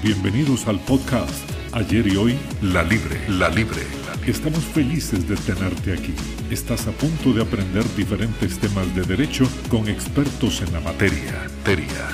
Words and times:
Bienvenidos 0.00 0.68
al 0.68 0.78
podcast 0.78 1.50
Ayer 1.72 2.06
y 2.06 2.16
Hoy, 2.16 2.38
La 2.62 2.84
Libre, 2.84 3.20
La 3.28 3.48
Libre. 3.48 3.82
Estamos 4.28 4.60
felices 4.60 5.28
de 5.28 5.34
tenerte 5.34 5.92
aquí. 5.92 6.14
Estás 6.50 6.86
a 6.86 6.92
punto 6.92 7.32
de 7.32 7.42
aprender 7.42 7.82
diferentes 7.96 8.60
temas 8.60 8.94
de 8.94 9.02
derecho 9.02 9.48
con 9.68 9.88
expertos 9.88 10.62
en 10.62 10.72
la 10.72 10.80
materia. 10.80 11.48
Teria. 11.64 12.10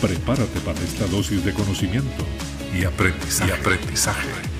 Prepárate 0.00 0.58
para 0.64 0.80
esta 0.80 1.06
dosis 1.06 1.44
de 1.44 1.52
conocimiento 1.52 2.26
y 2.76 2.84
aprendizaje. 2.84 3.50
Y 3.50 3.52
aprendizaje. 3.52 4.51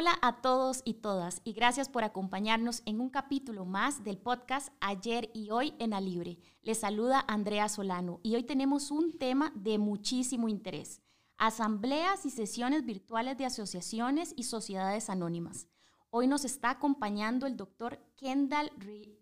Hola 0.00 0.18
a 0.22 0.40
todos 0.40 0.80
y 0.86 0.94
todas 0.94 1.42
y 1.44 1.52
gracias 1.52 1.90
por 1.90 2.04
acompañarnos 2.04 2.80
en 2.86 3.02
un 3.02 3.10
capítulo 3.10 3.66
más 3.66 4.02
del 4.02 4.16
podcast 4.16 4.68
Ayer 4.80 5.30
y 5.34 5.50
Hoy 5.50 5.74
en 5.78 5.90
la 5.90 6.00
Libre. 6.00 6.38
Les 6.62 6.78
saluda 6.78 7.22
Andrea 7.28 7.68
Solano 7.68 8.18
y 8.22 8.34
hoy 8.34 8.44
tenemos 8.44 8.90
un 8.90 9.18
tema 9.18 9.52
de 9.54 9.76
muchísimo 9.76 10.48
interés. 10.48 11.02
Asambleas 11.36 12.24
y 12.24 12.30
sesiones 12.30 12.86
virtuales 12.86 13.36
de 13.36 13.44
asociaciones 13.44 14.32
y 14.38 14.44
sociedades 14.44 15.10
anónimas. 15.10 15.66
Hoy 16.08 16.26
nos 16.26 16.46
está 16.46 16.70
acompañando 16.70 17.46
el 17.46 17.58
doctor 17.58 18.02
Kendall 18.16 18.72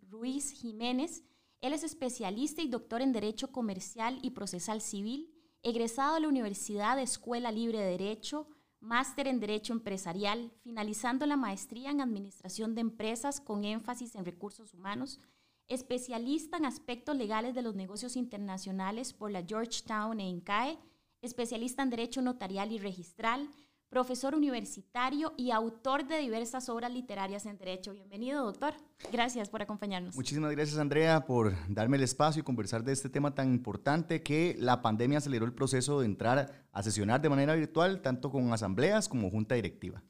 Ruiz 0.08 0.52
Jiménez. 0.52 1.24
Él 1.60 1.72
es 1.72 1.82
especialista 1.82 2.62
y 2.62 2.68
doctor 2.68 3.02
en 3.02 3.12
Derecho 3.12 3.50
Comercial 3.50 4.20
y 4.22 4.30
Procesal 4.30 4.80
Civil, 4.80 5.34
egresado 5.64 6.14
de 6.14 6.20
la 6.20 6.28
Universidad 6.28 7.00
Escuela 7.00 7.50
Libre 7.50 7.80
de 7.80 7.90
Derecho, 7.98 8.46
máster 8.80 9.26
en 9.26 9.40
Derecho 9.40 9.72
Empresarial, 9.72 10.52
finalizando 10.62 11.26
la 11.26 11.36
maestría 11.36 11.90
en 11.90 12.00
Administración 12.00 12.74
de 12.74 12.80
Empresas 12.82 13.40
con 13.40 13.64
énfasis 13.64 14.14
en 14.14 14.24
recursos 14.24 14.74
humanos, 14.74 15.20
especialista 15.66 16.56
en 16.56 16.64
aspectos 16.64 17.16
legales 17.16 17.54
de 17.54 17.62
los 17.62 17.74
negocios 17.74 18.16
internacionales 18.16 19.12
por 19.12 19.30
la 19.30 19.42
Georgetown 19.42 20.20
e 20.20 20.28
INCAE, 20.28 20.78
especialista 21.20 21.82
en 21.82 21.90
Derecho 21.90 22.22
Notarial 22.22 22.72
y 22.72 22.78
Registral, 22.78 23.48
profesor 23.88 24.34
universitario 24.34 25.32
y 25.36 25.50
autor 25.50 26.06
de 26.06 26.18
diversas 26.18 26.68
obras 26.68 26.92
literarias 26.92 27.46
en 27.46 27.56
Derecho. 27.56 27.92
Bienvenido, 27.92 28.44
doctor. 28.44 28.74
Gracias 29.10 29.48
por 29.48 29.62
acompañarnos. 29.62 30.14
Muchísimas 30.14 30.50
gracias, 30.52 30.78
Andrea, 30.78 31.24
por 31.24 31.54
darme 31.68 31.96
el 31.96 32.02
espacio 32.02 32.40
y 32.40 32.44
conversar 32.44 32.84
de 32.84 32.92
este 32.92 33.08
tema 33.08 33.34
tan 33.34 33.52
importante 33.52 34.22
que 34.22 34.56
la 34.58 34.82
pandemia 34.82 35.18
aceleró 35.18 35.46
el 35.46 35.54
proceso 35.54 36.00
de 36.00 36.06
entrar 36.06 36.66
a 36.72 36.82
sesionar 36.82 37.20
de 37.20 37.30
manera 37.30 37.54
virtual, 37.54 38.02
tanto 38.02 38.30
con 38.30 38.52
asambleas 38.52 39.08
como 39.08 39.30
junta 39.30 39.54
directiva. 39.54 40.02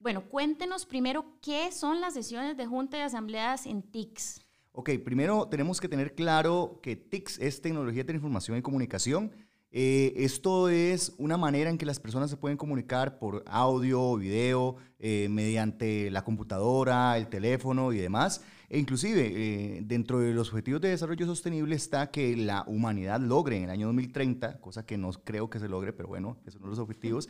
Bueno, 0.00 0.28
cuéntenos 0.28 0.86
primero 0.86 1.38
qué 1.42 1.72
son 1.72 2.00
las 2.00 2.14
sesiones 2.14 2.56
de 2.56 2.66
junta 2.66 2.98
y 2.98 3.00
asambleas 3.00 3.66
en 3.66 3.82
TICS. 3.82 4.40
Ok, 4.72 4.90
primero 5.04 5.48
tenemos 5.48 5.80
que 5.80 5.88
tener 5.88 6.14
claro 6.14 6.78
que 6.82 6.94
TICS 6.94 7.40
es 7.40 7.60
tecnología 7.60 8.04
de 8.04 8.14
información 8.14 8.56
y 8.56 8.62
comunicación 8.62 9.32
eh, 9.70 10.14
esto 10.16 10.70
es 10.70 11.14
una 11.18 11.36
manera 11.36 11.68
en 11.68 11.76
que 11.76 11.84
las 11.84 12.00
personas 12.00 12.30
se 12.30 12.38
pueden 12.38 12.56
comunicar 12.56 13.18
por 13.18 13.44
audio, 13.46 14.16
video, 14.16 14.76
eh, 14.98 15.28
mediante 15.30 16.10
la 16.10 16.24
computadora, 16.24 17.16
el 17.18 17.28
teléfono 17.28 17.92
y 17.92 17.98
demás. 17.98 18.42
E 18.70 18.78
inclusive, 18.78 19.32
eh, 19.34 19.80
dentro 19.82 20.20
de 20.20 20.32
los 20.32 20.50
objetivos 20.50 20.80
de 20.80 20.88
desarrollo 20.88 21.26
sostenible 21.26 21.74
está 21.74 22.10
que 22.10 22.36
la 22.36 22.64
humanidad 22.66 23.20
logre 23.20 23.56
en 23.56 23.64
el 23.64 23.70
año 23.70 23.86
2030, 23.86 24.60
cosa 24.60 24.84
que 24.84 24.98
no 24.98 25.10
creo 25.12 25.48
que 25.48 25.58
se 25.58 25.68
logre, 25.68 25.92
pero 25.92 26.08
bueno, 26.08 26.38
es 26.46 26.54
uno 26.56 26.66
de 26.66 26.70
los 26.70 26.78
objetivos, 26.78 27.28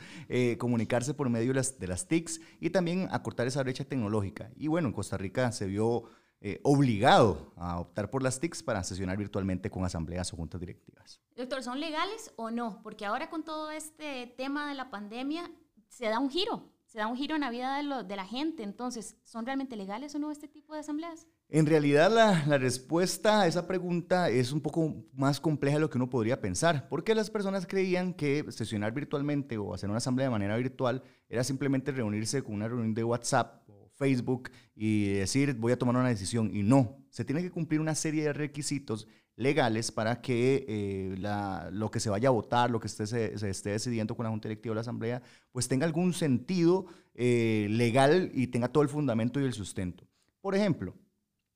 comunicarse 0.58 1.14
por 1.14 1.28
medio 1.30 1.48
de 1.48 1.54
las, 1.54 1.78
de 1.78 1.86
las 1.86 2.08
TICs 2.08 2.40
y 2.60 2.70
también 2.70 3.08
acortar 3.12 3.46
esa 3.46 3.62
brecha 3.62 3.84
tecnológica. 3.84 4.50
Y 4.56 4.66
bueno, 4.66 4.88
en 4.88 4.94
Costa 4.94 5.16
Rica 5.16 5.52
se 5.52 5.66
vio 5.66 6.04
eh, 6.40 6.60
obligado 6.62 7.52
a 7.56 7.80
optar 7.80 8.10
por 8.10 8.22
las 8.22 8.38
TICs 8.38 8.62
para 8.62 8.84
sesionar 8.84 9.16
virtualmente 9.16 9.70
con 9.70 9.84
asambleas 9.84 10.32
o 10.32 10.36
juntas 10.36 10.60
directivas. 10.60 11.20
Doctor, 11.34 11.64
¿son 11.64 11.80
legales 11.80 12.32
o 12.36 12.50
no? 12.50 12.80
Porque 12.82 13.04
ahora 13.04 13.28
con 13.28 13.42
todo 13.42 13.72
este 13.72 14.32
tema 14.36 14.68
de 14.68 14.74
la 14.74 14.88
pandemia 14.88 15.50
se 15.88 16.06
da 16.06 16.20
un 16.20 16.30
giro, 16.30 16.70
se 16.86 16.98
da 16.98 17.08
un 17.08 17.16
giro 17.16 17.34
en 17.34 17.40
la 17.40 17.50
vida 17.50 17.76
de, 17.76 18.04
de 18.04 18.16
la 18.16 18.24
gente. 18.24 18.62
Entonces, 18.62 19.16
¿son 19.24 19.46
realmente 19.46 19.74
legales 19.76 20.14
o 20.14 20.20
no 20.20 20.30
este 20.30 20.46
tipo 20.46 20.74
de 20.74 20.80
asambleas? 20.80 21.26
En 21.48 21.66
realidad 21.66 22.10
la, 22.10 22.44
la, 22.46 22.58
respuesta 22.58 23.40
a 23.40 23.46
esa 23.46 23.66
pregunta 23.66 24.30
es 24.30 24.52
un 24.52 24.60
poco 24.60 24.94
más 25.12 25.40
compleja 25.40 25.76
de 25.76 25.80
lo 25.80 25.90
que 25.90 25.98
uno 25.98 26.08
podría 26.08 26.40
pensar, 26.40 26.88
porque 26.88 27.14
las 27.14 27.30
personas 27.30 27.66
creían 27.66 28.14
que 28.14 28.44
sesionar 28.50 28.92
virtualmente 28.92 29.58
o 29.58 29.74
hacer 29.74 29.88
una 29.88 29.98
asamblea 29.98 30.28
de 30.28 30.32
manera 30.32 30.56
virtual 30.56 31.02
era 31.28 31.42
simplemente 31.42 31.90
reunirse 31.90 32.42
con 32.42 32.54
una 32.54 32.68
reunión 32.68 32.94
de 32.94 33.02
WhatsApp 33.02 33.67
Facebook 33.98 34.50
y 34.74 35.08
decir 35.14 35.54
voy 35.54 35.72
a 35.72 35.78
tomar 35.78 35.96
una 35.96 36.08
decisión 36.08 36.54
y 36.54 36.62
no, 36.62 36.96
se 37.10 37.24
tiene 37.24 37.42
que 37.42 37.50
cumplir 37.50 37.80
una 37.80 37.94
serie 37.94 38.22
de 38.22 38.32
requisitos 38.32 39.06
legales 39.36 39.92
para 39.92 40.20
que 40.20 40.64
eh, 40.68 41.70
lo 41.72 41.90
que 41.90 42.00
se 42.00 42.10
vaya 42.10 42.28
a 42.28 42.32
votar, 42.32 42.70
lo 42.70 42.80
que 42.80 42.88
se, 42.88 43.34
esté 43.34 43.70
decidiendo 43.70 44.16
con 44.16 44.24
la 44.24 44.30
Junta 44.30 44.48
Directiva 44.48 44.72
o 44.72 44.74
la 44.74 44.80
Asamblea, 44.80 45.22
pues 45.52 45.68
tenga 45.68 45.86
algún 45.86 46.12
sentido 46.12 46.86
eh, 47.14 47.68
legal 47.70 48.30
y 48.34 48.48
tenga 48.48 48.68
todo 48.68 48.82
el 48.82 48.88
fundamento 48.88 49.40
y 49.40 49.44
el 49.44 49.52
sustento. 49.52 50.06
Por 50.40 50.54
ejemplo, 50.54 50.94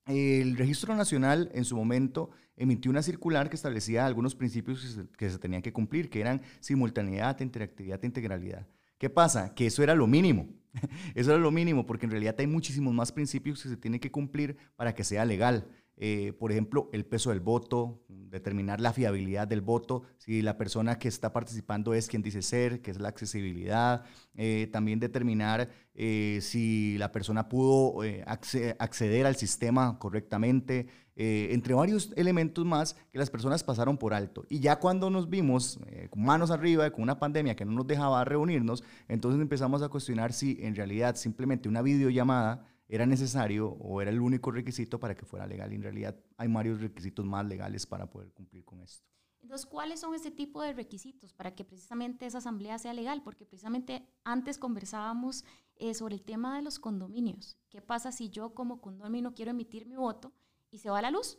el 0.06 0.56
Registro 0.56 0.94
Nacional 0.94 1.50
en 1.54 1.64
su 1.64 1.76
momento 1.76 2.30
emitió 2.56 2.90
una 2.90 3.02
circular 3.02 3.48
que 3.48 3.56
establecía 3.56 4.06
algunos 4.06 4.34
principios 4.34 5.00
que 5.16 5.30
se 5.30 5.38
tenían 5.38 5.62
que 5.62 5.72
cumplir, 5.72 6.08
que 6.08 6.20
eran 6.20 6.42
simultaneidad, 6.60 7.40
interactividad 7.40 8.02
e 8.02 8.06
integralidad. 8.06 8.66
¿Qué 8.98 9.10
pasa? 9.10 9.54
Que 9.54 9.66
eso 9.66 9.82
era 9.82 9.96
lo 9.96 10.06
mínimo. 10.06 10.48
Eso 11.14 11.30
era 11.30 11.40
lo 11.40 11.50
mínimo, 11.50 11.86
porque 11.86 12.06
en 12.06 12.12
realidad 12.12 12.36
hay 12.38 12.46
muchísimos 12.46 12.94
más 12.94 13.12
principios 13.12 13.62
que 13.62 13.68
se 13.68 13.76
tienen 13.76 14.00
que 14.00 14.10
cumplir 14.10 14.56
para 14.76 14.94
que 14.94 15.04
sea 15.04 15.24
legal. 15.24 15.68
Eh, 15.96 16.32
por 16.38 16.50
ejemplo, 16.50 16.88
el 16.92 17.04
peso 17.04 17.30
del 17.30 17.40
voto, 17.40 18.02
determinar 18.08 18.80
la 18.80 18.92
fiabilidad 18.92 19.46
del 19.46 19.60
voto, 19.60 20.02
si 20.16 20.40
la 20.40 20.56
persona 20.56 20.98
que 20.98 21.06
está 21.06 21.32
participando 21.32 21.92
es 21.94 22.08
quien 22.08 22.22
dice 22.22 22.42
ser, 22.42 22.80
que 22.80 22.90
es 22.90 22.98
la 22.98 23.08
accesibilidad, 23.08 24.04
eh, 24.34 24.68
también 24.72 24.98
determinar 24.98 25.70
eh, 25.94 26.38
si 26.40 26.96
la 26.98 27.12
persona 27.12 27.48
pudo 27.48 28.00
acceder 28.26 29.26
al 29.26 29.36
sistema 29.36 29.98
correctamente, 29.98 30.86
entre 31.14 31.74
varios 31.74 32.10
elementos 32.16 32.64
más 32.64 32.94
que 33.10 33.18
las 33.18 33.30
personas 33.30 33.62
pasaron 33.62 33.98
por 33.98 34.14
alto. 34.14 34.44
Y 34.48 34.60
ya 34.60 34.78
cuando 34.78 35.10
nos 35.10 35.28
vimos 35.28 35.78
con 36.10 36.22
manos 36.22 36.50
arriba, 36.50 36.90
con 36.90 37.02
una 37.02 37.18
pandemia 37.18 37.54
que 37.54 37.64
no 37.64 37.72
nos 37.72 37.86
dejaba 37.86 38.24
reunirnos, 38.24 38.82
entonces 39.08 39.40
empezamos 39.40 39.82
a 39.82 39.88
cuestionar 39.88 40.32
si 40.32 40.58
en 40.60 40.74
realidad 40.74 41.16
simplemente 41.16 41.68
una 41.68 41.82
videollamada 41.82 42.66
era 42.92 43.06
necesario 43.06 43.70
o 43.70 44.02
era 44.02 44.10
el 44.10 44.20
único 44.20 44.50
requisito 44.50 45.00
para 45.00 45.14
que 45.14 45.24
fuera 45.24 45.46
legal. 45.46 45.72
Y 45.72 45.76
en 45.76 45.82
realidad 45.82 46.14
hay 46.36 46.48
varios 46.48 46.80
requisitos 46.80 47.24
más 47.24 47.46
legales 47.46 47.86
para 47.86 48.10
poder 48.10 48.32
cumplir 48.32 48.66
con 48.66 48.82
esto. 48.82 49.08
Entonces, 49.40 49.66
¿cuáles 49.66 50.00
son 50.00 50.14
ese 50.14 50.30
tipo 50.30 50.60
de 50.60 50.74
requisitos 50.74 51.32
para 51.32 51.54
que 51.54 51.64
precisamente 51.64 52.26
esa 52.26 52.38
asamblea 52.38 52.78
sea 52.78 52.92
legal? 52.92 53.22
Porque 53.24 53.46
precisamente 53.46 54.06
antes 54.24 54.58
conversábamos 54.58 55.44
eh, 55.76 55.94
sobre 55.94 56.14
el 56.14 56.22
tema 56.22 56.56
de 56.56 56.62
los 56.62 56.78
condominios. 56.78 57.56
¿Qué 57.70 57.80
pasa 57.80 58.12
si 58.12 58.28
yo 58.28 58.54
como 58.54 58.82
condominio 58.82 59.32
quiero 59.32 59.52
emitir 59.52 59.86
mi 59.86 59.96
voto 59.96 60.32
y 60.72 60.78
se 60.78 60.90
va 60.90 61.00
la 61.00 61.12
luz? 61.12 61.38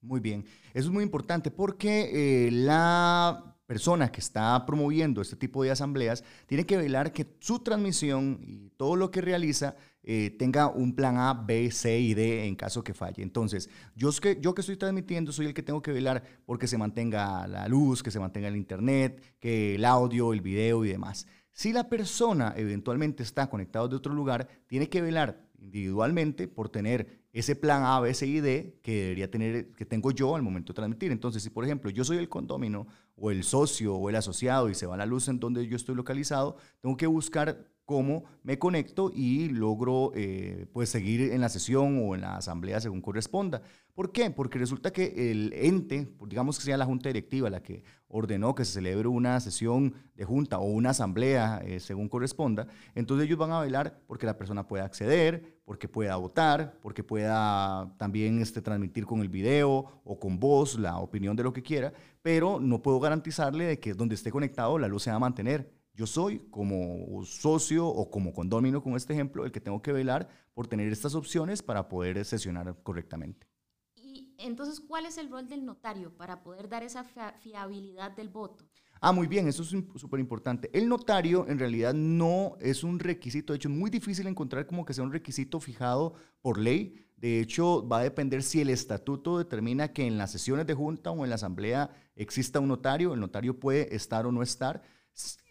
Muy 0.00 0.20
bien, 0.20 0.44
eso 0.74 0.88
es 0.88 0.92
muy 0.92 1.02
importante 1.02 1.50
porque 1.50 2.46
eh, 2.46 2.50
la 2.50 3.56
persona 3.66 4.10
que 4.10 4.20
está 4.20 4.64
promoviendo 4.64 5.20
este 5.20 5.36
tipo 5.36 5.62
de 5.62 5.70
asambleas 5.70 6.24
tiene 6.46 6.64
que 6.64 6.76
velar 6.76 7.12
que 7.12 7.36
su 7.40 7.58
transmisión 7.58 8.40
y 8.42 8.70
todo 8.70 8.96
lo 8.96 9.10
que 9.10 9.20
realiza 9.20 9.76
eh, 10.02 10.30
tenga 10.38 10.68
un 10.68 10.94
plan 10.94 11.18
A, 11.18 11.34
B, 11.34 11.70
C 11.70 12.00
y 12.00 12.14
D 12.14 12.46
en 12.46 12.56
caso 12.56 12.82
que 12.82 12.94
falle. 12.94 13.22
Entonces, 13.22 13.68
yo 13.94 14.10
que, 14.12 14.38
yo 14.40 14.54
que 14.54 14.62
estoy 14.62 14.76
transmitiendo 14.76 15.32
soy 15.32 15.46
el 15.46 15.54
que 15.54 15.62
tengo 15.62 15.82
que 15.82 15.92
velar 15.92 16.22
porque 16.46 16.66
se 16.66 16.78
mantenga 16.78 17.46
la 17.46 17.68
luz, 17.68 18.02
que 18.02 18.10
se 18.10 18.20
mantenga 18.20 18.48
el 18.48 18.56
internet, 18.56 19.36
que 19.38 19.74
el 19.74 19.84
audio, 19.84 20.32
el 20.32 20.40
video 20.40 20.84
y 20.84 20.88
demás. 20.88 21.26
Si 21.52 21.72
la 21.72 21.88
persona 21.88 22.54
eventualmente 22.56 23.22
está 23.22 23.50
conectada 23.50 23.88
de 23.88 23.96
otro 23.96 24.14
lugar, 24.14 24.48
tiene 24.66 24.88
que 24.88 25.02
velar 25.02 25.47
individualmente 25.58 26.48
por 26.48 26.68
tener 26.68 27.26
ese 27.32 27.54
plan 27.56 27.82
A, 27.84 28.00
B, 28.00 28.14
C 28.14 28.26
y 28.26 28.40
D 28.40 28.78
que 28.82 29.02
debería 29.02 29.30
tener, 29.30 29.72
que 29.72 29.84
tengo 29.84 30.10
yo 30.10 30.34
al 30.34 30.42
momento 30.42 30.72
de 30.72 30.76
transmitir. 30.76 31.12
Entonces, 31.12 31.42
si 31.42 31.50
por 31.50 31.64
ejemplo 31.64 31.90
yo 31.90 32.04
soy 32.04 32.16
el 32.16 32.28
condomino 32.28 32.86
o 33.16 33.30
el 33.30 33.44
socio 33.44 33.94
o 33.94 34.08
el 34.08 34.16
asociado 34.16 34.70
y 34.70 34.74
se 34.74 34.86
va 34.86 34.96
la 34.96 35.06
luz 35.06 35.28
en 35.28 35.38
donde 35.38 35.66
yo 35.66 35.76
estoy 35.76 35.94
localizado, 35.94 36.56
tengo 36.80 36.96
que 36.96 37.06
buscar 37.06 37.66
cómo 37.88 38.24
me 38.42 38.58
conecto 38.58 39.10
y 39.14 39.48
logro 39.48 40.12
eh, 40.14 40.66
pues 40.74 40.90
seguir 40.90 41.32
en 41.32 41.40
la 41.40 41.48
sesión 41.48 41.98
o 42.04 42.14
en 42.14 42.20
la 42.20 42.36
asamblea 42.36 42.82
según 42.82 43.00
corresponda. 43.00 43.62
¿Por 43.94 44.12
qué? 44.12 44.30
Porque 44.30 44.58
resulta 44.58 44.92
que 44.92 45.30
el 45.30 45.54
ente, 45.54 46.06
digamos 46.26 46.58
que 46.58 46.66
sea 46.66 46.76
la 46.76 46.84
junta 46.84 47.08
directiva 47.08 47.48
la 47.48 47.62
que 47.62 47.82
ordenó 48.08 48.54
que 48.54 48.66
se 48.66 48.74
celebre 48.74 49.08
una 49.08 49.40
sesión 49.40 49.94
de 50.14 50.26
junta 50.26 50.58
o 50.58 50.64
una 50.66 50.90
asamblea 50.90 51.62
eh, 51.64 51.80
según 51.80 52.10
corresponda, 52.10 52.66
entonces 52.94 53.26
ellos 53.26 53.38
van 53.38 53.52
a 53.52 53.60
velar 53.62 53.98
porque 54.06 54.26
la 54.26 54.36
persona 54.36 54.68
pueda 54.68 54.84
acceder, 54.84 55.58
porque 55.64 55.88
pueda 55.88 56.14
votar, 56.16 56.76
porque 56.82 57.02
pueda 57.02 57.94
también 57.96 58.42
este, 58.42 58.60
transmitir 58.60 59.06
con 59.06 59.22
el 59.22 59.30
video 59.30 60.02
o 60.04 60.20
con 60.20 60.38
voz 60.38 60.78
la 60.78 60.98
opinión 60.98 61.34
de 61.36 61.44
lo 61.44 61.54
que 61.54 61.62
quiera, 61.62 61.94
pero 62.20 62.60
no 62.60 62.82
puedo 62.82 63.00
garantizarle 63.00 63.64
de 63.64 63.80
que 63.80 63.94
donde 63.94 64.14
esté 64.14 64.30
conectado 64.30 64.78
la 64.78 64.88
luz 64.88 65.04
se 65.04 65.10
va 65.10 65.16
a 65.16 65.20
mantener 65.20 65.77
yo 65.98 66.06
soy 66.06 66.38
como 66.50 67.24
socio 67.24 67.84
o 67.88 68.08
como 68.08 68.32
condomino, 68.32 68.80
con 68.80 68.94
este 68.94 69.14
ejemplo, 69.14 69.44
el 69.44 69.50
que 69.50 69.60
tengo 69.60 69.82
que 69.82 69.92
velar 69.92 70.28
por 70.54 70.68
tener 70.68 70.92
estas 70.92 71.16
opciones 71.16 71.60
para 71.60 71.88
poder 71.88 72.24
sesionar 72.24 72.72
correctamente. 72.84 73.48
Y 73.96 74.32
entonces, 74.38 74.78
¿cuál 74.78 75.06
es 75.06 75.18
el 75.18 75.28
rol 75.28 75.48
del 75.48 75.64
notario 75.64 76.16
para 76.16 76.44
poder 76.44 76.68
dar 76.68 76.84
esa 76.84 77.02
fiabilidad 77.02 78.12
del 78.12 78.28
voto? 78.28 78.64
Ah, 79.00 79.10
muy 79.10 79.26
bien, 79.26 79.48
eso 79.48 79.64
es 79.64 79.70
súper 79.96 80.20
importante. 80.20 80.70
El 80.72 80.88
notario 80.88 81.48
en 81.48 81.58
realidad 81.58 81.94
no 81.94 82.56
es 82.60 82.84
un 82.84 83.00
requisito, 83.00 83.52
de 83.52 83.56
hecho 83.56 83.68
es 83.68 83.74
muy 83.74 83.90
difícil 83.90 84.28
encontrar 84.28 84.68
como 84.68 84.84
que 84.84 84.94
sea 84.94 85.02
un 85.02 85.12
requisito 85.12 85.58
fijado 85.58 86.14
por 86.40 86.58
ley. 86.58 86.94
De 87.16 87.40
hecho, 87.40 87.88
va 87.88 87.98
a 87.98 88.04
depender 88.04 88.44
si 88.44 88.60
el 88.60 88.70
estatuto 88.70 89.38
determina 89.38 89.92
que 89.92 90.06
en 90.06 90.16
las 90.16 90.30
sesiones 90.30 90.68
de 90.68 90.74
junta 90.74 91.10
o 91.10 91.24
en 91.24 91.30
la 91.30 91.34
asamblea 91.34 91.90
exista 92.14 92.60
un 92.60 92.68
notario, 92.68 93.14
el 93.14 93.18
notario 93.18 93.58
puede 93.58 93.96
estar 93.96 94.26
o 94.26 94.30
no 94.30 94.44
estar. 94.44 94.80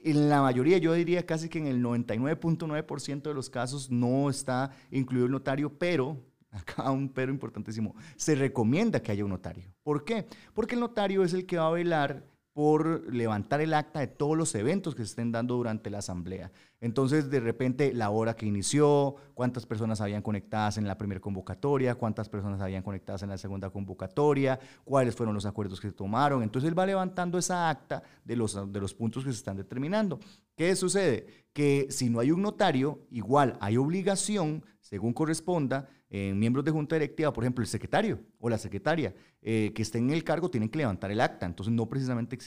En 0.03 0.29
la 0.29 0.41
mayoría, 0.41 0.77
yo 0.77 0.93
diría 0.93 1.25
casi 1.25 1.49
que 1.49 1.59
en 1.59 1.67
el 1.67 1.83
99.9% 1.83 3.23
de 3.23 3.33
los 3.33 3.49
casos 3.49 3.89
no 3.91 4.29
está 4.29 4.71
incluido 4.91 5.25
el 5.25 5.31
notario, 5.31 5.77
pero 5.77 6.21
acá 6.51 6.89
un 6.91 7.09
pero 7.09 7.31
importantísimo, 7.31 7.95
se 8.15 8.35
recomienda 8.35 9.01
que 9.01 9.11
haya 9.11 9.25
un 9.25 9.31
notario. 9.31 9.73
¿Por 9.83 10.05
qué? 10.05 10.25
Porque 10.53 10.75
el 10.75 10.81
notario 10.81 11.23
es 11.23 11.33
el 11.33 11.45
que 11.45 11.57
va 11.57 11.67
a 11.67 11.71
velar 11.71 12.23
por 12.57 13.13
levantar 13.13 13.61
el 13.61 13.75
acta 13.75 13.99
de 13.99 14.07
todos 14.07 14.35
los 14.35 14.55
eventos 14.55 14.95
que 14.95 15.03
se 15.03 15.09
estén 15.09 15.31
dando 15.31 15.53
durante 15.53 15.91
la 15.91 15.99
asamblea. 15.99 16.51
Entonces, 16.81 17.29
de 17.29 17.39
repente, 17.39 17.93
la 17.93 18.09
hora 18.09 18.35
que 18.35 18.47
inició, 18.47 19.15
cuántas 19.35 19.67
personas 19.67 20.01
habían 20.01 20.23
conectadas 20.23 20.79
en 20.79 20.87
la 20.87 20.97
primera 20.97 21.21
convocatoria, 21.21 21.93
cuántas 21.93 22.29
personas 22.29 22.59
habían 22.59 22.81
conectadas 22.81 23.21
en 23.21 23.29
la 23.29 23.37
segunda 23.37 23.69
convocatoria, 23.69 24.59
cuáles 24.85 25.15
fueron 25.15 25.35
los 25.35 25.45
acuerdos 25.45 25.79
que 25.79 25.89
se 25.89 25.93
tomaron. 25.93 26.41
Entonces, 26.41 26.67
él 26.67 26.79
va 26.79 26.87
levantando 26.87 27.37
esa 27.37 27.69
acta 27.69 28.01
de 28.25 28.35
los, 28.35 28.55
de 28.73 28.79
los 28.79 28.91
puntos 28.95 29.23
que 29.23 29.31
se 29.31 29.37
están 29.37 29.57
determinando. 29.57 30.19
¿Qué 30.55 30.75
sucede? 30.75 31.27
Que 31.53 31.85
si 31.91 32.09
no 32.09 32.21
hay 32.21 32.31
un 32.31 32.41
notario, 32.41 33.01
igual 33.11 33.55
hay 33.61 33.77
obligación, 33.77 34.63
según 34.79 35.13
corresponda, 35.13 35.87
en 36.09 36.39
miembros 36.39 36.63
de 36.63 36.71
junta 36.71 36.95
directiva, 36.95 37.33
por 37.33 37.43
ejemplo, 37.43 37.61
el 37.61 37.67
secretario 37.67 38.19
o 38.39 38.49
la 38.49 38.57
secretaria 38.57 39.13
eh, 39.41 39.71
que 39.75 39.81
estén 39.81 40.05
en 40.05 40.15
el 40.15 40.23
cargo 40.23 40.49
tienen 40.49 40.69
que 40.69 40.77
levantar 40.77 41.11
el 41.11 41.21
acta. 41.21 41.45
Entonces, 41.45 41.73
no 41.73 41.87
precisamente 41.87 42.37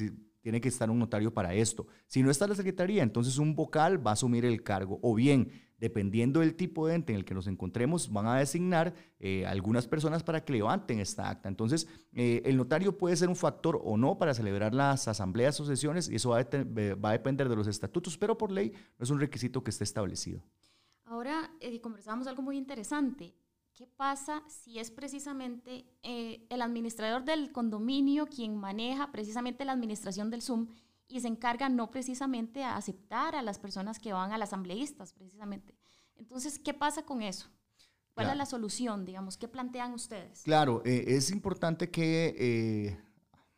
tiene 0.41 0.61
que 0.61 0.69
estar 0.69 0.91
un 0.91 0.99
notario 0.99 1.33
para 1.33 1.55
esto. 1.55 1.87
Si 2.07 2.23
no 2.23 2.31
está 2.31 2.47
la 2.47 2.55
secretaría, 2.55 3.03
entonces 3.03 3.39
un 3.39 3.55
vocal 3.55 4.05
va 4.05 4.13
a 4.13 4.15
asumir 4.15 4.45
el 4.45 4.63
cargo. 4.63 4.99
O 5.03 5.15
bien, 5.15 5.51
dependiendo 5.79 6.41
del 6.41 6.55
tipo 6.55 6.87
de 6.87 6.95
ente 6.95 7.13
en 7.13 7.19
el 7.19 7.25
que 7.25 7.35
nos 7.35 7.47
encontremos, 7.47 8.11
van 8.11 8.27
a 8.27 8.37
designar 8.37 8.95
eh, 9.19 9.45
algunas 9.47 9.87
personas 9.87 10.23
para 10.23 10.45
que 10.45 10.53
levanten 10.53 11.01
esta 11.01 11.29
acta. 11.29 11.49
Entonces, 11.49 11.89
eh, 12.13 12.43
el 12.45 12.57
notario 12.57 12.97
puede 12.97 13.17
ser 13.17 13.29
un 13.29 13.37
factor 13.37 13.81
o 13.83 13.97
no 13.97 14.19
para 14.19 14.35
celebrar 14.35 14.75
las 14.75 15.09
asambleas 15.09 15.61
o 15.61 15.65
sesiones 15.65 16.09
y 16.09 16.17
eso 16.17 16.31
va 16.31 16.39
a, 16.39 17.13
depender 17.13 17.49
de 17.49 17.57
los 17.57 17.67
estatutos, 17.67 18.17
pero 18.17 18.37
por 18.37 18.53
ley 18.53 18.73
no 18.99 19.05
es 19.05 19.11
un 19.11 19.21
requisito 19.21 19.63
que 19.63 19.71
esté 19.71 19.85
establecido. 19.85 20.43
Ahora 21.05 21.51
conversamos 21.83 22.27
algo 22.27 22.43
muy 22.43 22.57
interesante. 22.57 23.35
¿Qué 23.75 23.87
pasa 23.87 24.43
si 24.49 24.79
es 24.79 24.91
precisamente 24.91 25.87
eh, 26.03 26.47
el 26.51 26.63
administrador 26.63 27.25
del 27.25 27.51
condominio 27.53 28.27
quien 28.27 28.57
maneja 28.57 29.11
precisamente 29.11 29.65
la 29.65 29.73
administración 29.73 30.31
del 30.31 30.43
Zoom 30.43 30.69
y 31.09 31.21
se 31.21 31.29
encarga 31.29 31.69
no 31.69 31.91
precisamente 31.91 32.63
a 32.63 32.77
aceptar 32.77 33.35
a 33.35 33.43
las 33.43 33.59
personas 33.59 33.99
que 33.99 34.13
van 34.13 34.33
a 34.33 34.39
las 34.39 34.51
asambleístas, 34.51 35.13
precisamente? 35.13 35.75
Entonces, 36.17 36.59
¿qué 36.59 36.75
pasa 36.75 37.03
con 37.03 37.23
eso? 37.23 37.49
¿Cuál 38.15 38.31
es 38.31 38.37
la 38.37 38.47
solución, 38.47 39.05
digamos? 39.07 39.39
¿Qué 39.39 39.49
plantean 39.49 39.95
ustedes? 39.95 40.43
Claro, 40.43 40.83
eh, 40.85 41.05
es 41.07 41.31
importante 41.31 41.91
que 41.91 42.35
eh, 42.39 42.99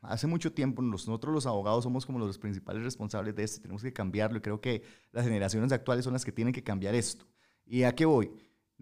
hace 0.03 0.26
mucho 0.26 0.53
tiempo 0.53 0.82
nosotros 0.82 1.35
los 1.35 1.47
abogados 1.47 1.85
somos 1.85 2.06
como 2.06 2.19
los 2.19 2.38
principales 2.38 2.82
responsables 2.82 3.35
de 3.35 3.43
esto, 3.44 3.62
tenemos 3.62 3.82
que 3.82 3.93
cambiarlo 3.93 4.38
y 4.38 4.41
creo 4.41 4.61
que 4.61 4.82
las 5.11 5.25
generaciones 5.25 5.73
actuales 5.73 6.05
son 6.05 6.12
las 6.12 6.25
que 6.25 6.32
tienen 6.32 6.55
que 6.55 6.62
cambiar 6.62 6.94
esto. 6.94 7.26
¿Y 7.65 7.82
a 7.82 7.94
qué 7.94 8.05
voy? 8.05 8.31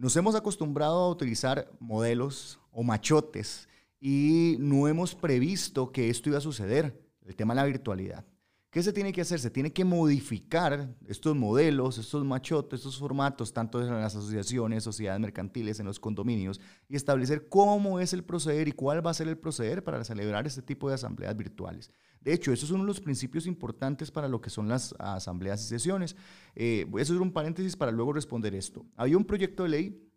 Nos 0.00 0.16
hemos 0.16 0.34
acostumbrado 0.34 0.98
a 0.98 1.10
utilizar 1.10 1.70
modelos 1.78 2.58
o 2.72 2.82
machotes 2.82 3.68
y 4.00 4.56
no 4.58 4.88
hemos 4.88 5.14
previsto 5.14 5.92
que 5.92 6.08
esto 6.08 6.30
iba 6.30 6.38
a 6.38 6.40
suceder, 6.40 6.98
el 7.26 7.36
tema 7.36 7.52
de 7.52 7.60
la 7.60 7.66
virtualidad. 7.66 8.24
¿Qué 8.70 8.82
se 8.82 8.94
tiene 8.94 9.12
que 9.12 9.20
hacer? 9.20 9.40
Se 9.40 9.50
tiene 9.50 9.74
que 9.74 9.84
modificar 9.84 10.88
estos 11.06 11.36
modelos, 11.36 11.98
estos 11.98 12.24
machotes, 12.24 12.80
estos 12.80 12.96
formatos, 12.96 13.52
tanto 13.52 13.82
en 13.82 13.90
las 13.90 14.16
asociaciones, 14.16 14.84
sociedades 14.84 15.20
mercantiles, 15.20 15.80
en 15.80 15.86
los 15.86 16.00
condominios, 16.00 16.62
y 16.88 16.96
establecer 16.96 17.50
cómo 17.50 18.00
es 18.00 18.14
el 18.14 18.24
proceder 18.24 18.68
y 18.68 18.72
cuál 18.72 19.06
va 19.06 19.10
a 19.10 19.14
ser 19.14 19.28
el 19.28 19.36
proceder 19.36 19.84
para 19.84 20.02
celebrar 20.02 20.46
este 20.46 20.62
tipo 20.62 20.88
de 20.88 20.94
asambleas 20.94 21.36
virtuales. 21.36 21.90
De 22.20 22.34
hecho, 22.34 22.52
esos 22.52 22.68
son 22.68 22.86
los 22.86 23.00
principios 23.00 23.46
importantes 23.46 24.10
para 24.10 24.28
lo 24.28 24.40
que 24.40 24.50
son 24.50 24.68
las 24.68 24.94
asambleas 24.98 25.64
y 25.64 25.68
sesiones. 25.68 26.16
Eh, 26.54 26.86
voy 26.88 27.00
a 27.00 27.02
hacer 27.02 27.16
un 27.16 27.32
paréntesis 27.32 27.76
para 27.76 27.92
luego 27.92 28.12
responder 28.12 28.54
esto. 28.54 28.84
Había 28.96 29.16
un 29.16 29.24
proyecto 29.24 29.62
de 29.62 29.68
ley 29.70 30.10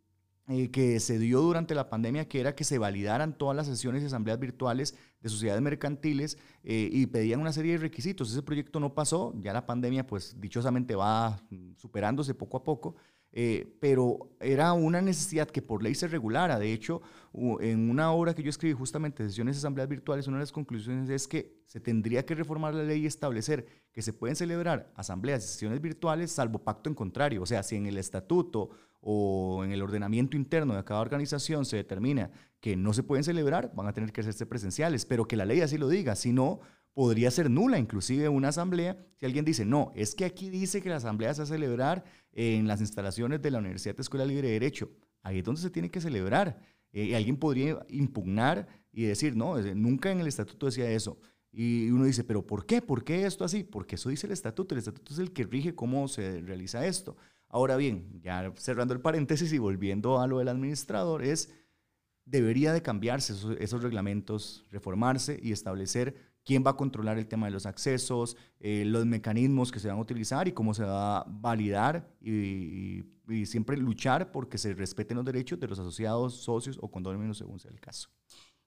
eh, 0.50 0.70
que 0.72 1.00
se 1.00 1.18
dio 1.18 1.40
durante 1.40 1.74
la 1.74 1.90
pandemia, 1.90 2.28
que 2.28 2.42
era 2.42 2.54
que 2.54 2.66
se 2.66 2.78
validaran 2.78 3.38
todas 3.38 3.56
las 3.56 3.68
sesiones 3.68 4.04
y 4.04 4.08
asambleas 4.08 4.38
virtuales 4.38 4.94
de 5.22 5.30
sociedades 5.30 5.62
mercantiles 5.62 6.38
eh, 6.66 6.90
y 6.92 7.06
pedían 7.06 7.40
una 7.40 7.54
serie 7.54 7.72
de 7.72 7.78
requisitos. 7.78 8.30
Ese 8.30 8.44
proyecto 8.44 8.82
no 8.82 8.94
pasó, 8.94 9.34
ya 9.40 9.54
la 9.54 9.66
pandemia 9.66 10.06
pues 10.06 10.36
dichosamente 10.42 10.96
va 10.96 11.42
superándose 11.78 12.34
poco 12.34 12.58
a 12.58 12.64
poco, 12.64 12.98
eh, 13.36 13.76
pero 13.80 14.30
era 14.40 14.74
una 14.74 15.02
necesidad 15.02 15.50
que 15.50 15.64
por 15.64 15.82
ley 15.82 15.96
se 15.96 16.08
regulara. 16.08 16.60
De 16.60 16.72
hecho, 16.72 17.02
en 17.34 17.90
una 17.90 18.12
obra 18.12 18.36
que 18.36 18.44
yo 18.44 18.52
escribí 18.52 18.74
justamente, 18.74 19.28
Sesiones 19.28 19.56
y 19.56 19.60
Asambleas 19.60 19.90
Virtuales, 19.90 20.28
una 20.28 20.38
de 20.38 20.44
las 20.44 20.52
conclusiones 20.52 21.10
es 21.10 21.28
que 21.28 21.64
se 21.66 21.80
tendría 21.80 22.24
que 22.26 22.36
reformar 22.36 22.76
la 22.76 22.84
ley 22.84 23.02
y 23.02 23.06
establecer 23.08 23.66
que 23.92 24.04
se 24.04 24.14
pueden 24.14 24.36
celebrar 24.36 24.92
asambleas 24.96 25.44
y 25.44 25.48
sesiones 25.48 25.82
virtuales 25.82 26.32
salvo 26.32 26.60
pacto 26.60 26.90
en 26.90 26.96
contrario. 26.96 27.42
O 27.42 27.46
sea, 27.48 27.64
si 27.64 27.76
en 27.76 27.88
el 27.88 27.98
estatuto 27.98 28.70
o 29.02 29.64
en 29.64 29.72
el 29.72 29.82
ordenamiento 29.82 30.38
interno 30.38 30.76
de 30.76 30.84
cada 30.84 31.02
organización 31.02 31.66
se 31.66 31.78
determina 31.78 32.30
que 32.60 32.78
no 32.78 32.94
se 32.94 33.02
pueden 33.02 33.24
celebrar, 33.24 33.72
van 33.76 33.88
a 33.88 33.94
tener 33.94 34.12
que 34.14 34.22
hacerse 34.22 34.46
presenciales, 34.46 35.06
pero 35.06 35.26
que 35.26 35.36
la 35.36 35.46
ley 35.46 35.62
así 35.62 35.80
lo 35.80 35.90
diga. 35.90 36.16
Si 36.16 36.32
no, 36.32 36.60
podría 36.94 37.32
ser 37.32 37.50
nula 37.50 37.80
inclusive 37.80 38.30
una 38.30 38.50
asamblea 38.50 38.98
si 39.18 39.26
alguien 39.26 39.46
dice, 39.46 39.66
no, 39.66 39.92
es 39.96 40.16
que 40.16 40.26
aquí 40.26 40.50
dice 40.50 40.82
que 40.82 40.90
la 40.90 40.98
asamblea 40.98 41.34
se 41.34 41.42
va 41.42 41.44
a 41.46 41.48
celebrar 41.48 42.04
en 42.34 42.68
las 42.68 42.82
instalaciones 42.82 43.42
de 43.42 43.52
la 43.52 43.60
Universidad 43.60 44.00
Escuela 44.00 44.26
Libre 44.26 44.48
de 44.48 44.54
Derecho. 44.54 44.92
Ahí 45.22 45.40
es 45.40 45.44
donde 45.44 45.62
se 45.62 45.70
tiene 45.70 45.90
que 45.90 46.02
celebrar. 46.02 46.60
Eh, 46.92 47.16
alguien 47.16 47.38
podría 47.38 47.86
impugnar 47.90 48.68
y 48.92 49.04
decir, 49.04 49.36
no, 49.36 49.60
nunca 49.76 50.12
en 50.12 50.20
el 50.20 50.28
estatuto 50.28 50.66
decía 50.66 50.90
eso. 50.92 51.18
Y 51.52 51.90
uno 51.92 52.06
dice, 52.06 52.24
pero 52.24 52.46
¿por 52.46 52.66
qué? 52.66 52.82
¿Por 52.82 53.04
qué 53.04 53.26
esto 53.26 53.46
así? 53.46 53.64
Porque 53.64 53.96
eso 53.96 54.10
dice 54.10 54.28
el 54.28 54.34
estatuto. 54.34 54.76
El 54.76 54.80
estatuto 54.80 55.14
es 55.14 55.20
el 55.20 55.32
que 55.32 55.44
rige 55.44 55.76
cómo 55.76 56.08
se 56.08 56.42
realiza 56.42 56.86
esto. 56.86 57.16
Ahora 57.48 57.78
bien, 57.78 58.20
ya 58.22 58.52
cerrando 58.58 58.94
el 58.94 59.02
paréntesis 59.02 59.54
y 59.54 59.60
volviendo 59.60 60.20
a 60.20 60.28
lo 60.28 60.40
del 60.40 60.48
administrador, 60.48 61.24
es, 61.24 61.54
debería 62.26 62.74
de 62.74 62.82
cambiarse 62.82 63.34
esos 63.60 63.84
reglamentos, 63.84 64.66
reformarse 64.72 65.40
y 65.42 65.52
establecer 65.52 66.33
quién 66.44 66.64
va 66.66 66.72
a 66.72 66.78
controlar 66.78 67.18
el 67.18 67.28
tema 67.28 67.48
de 67.48 67.52
los 67.52 67.66
accesos, 67.66 68.38
eh, 68.60 68.84
los 68.86 69.06
mecanismos 69.06 69.72
que 69.72 69.80
se 69.80 69.88
van 69.88 69.98
a 69.98 70.02
utilizar 70.02 70.48
y 70.48 70.52
cómo 70.52 70.74
se 70.74 70.84
va 70.84 71.20
a 71.20 71.26
validar 71.28 72.10
y, 72.22 73.04
siempre 73.46 73.78
luchar 73.78 74.32
porque 74.32 74.58
se 74.58 74.74
respeten 74.74 75.16
los 75.16 75.26
derechos 75.26 75.58
de 75.60 75.68
los 75.68 75.80
asociados, 75.80 76.44
socios 76.44 76.78
o 76.82 76.92
condominios 76.92 77.38
según 77.38 77.58
sea 77.58 77.72
el 77.72 77.80
caso. 77.80 78.10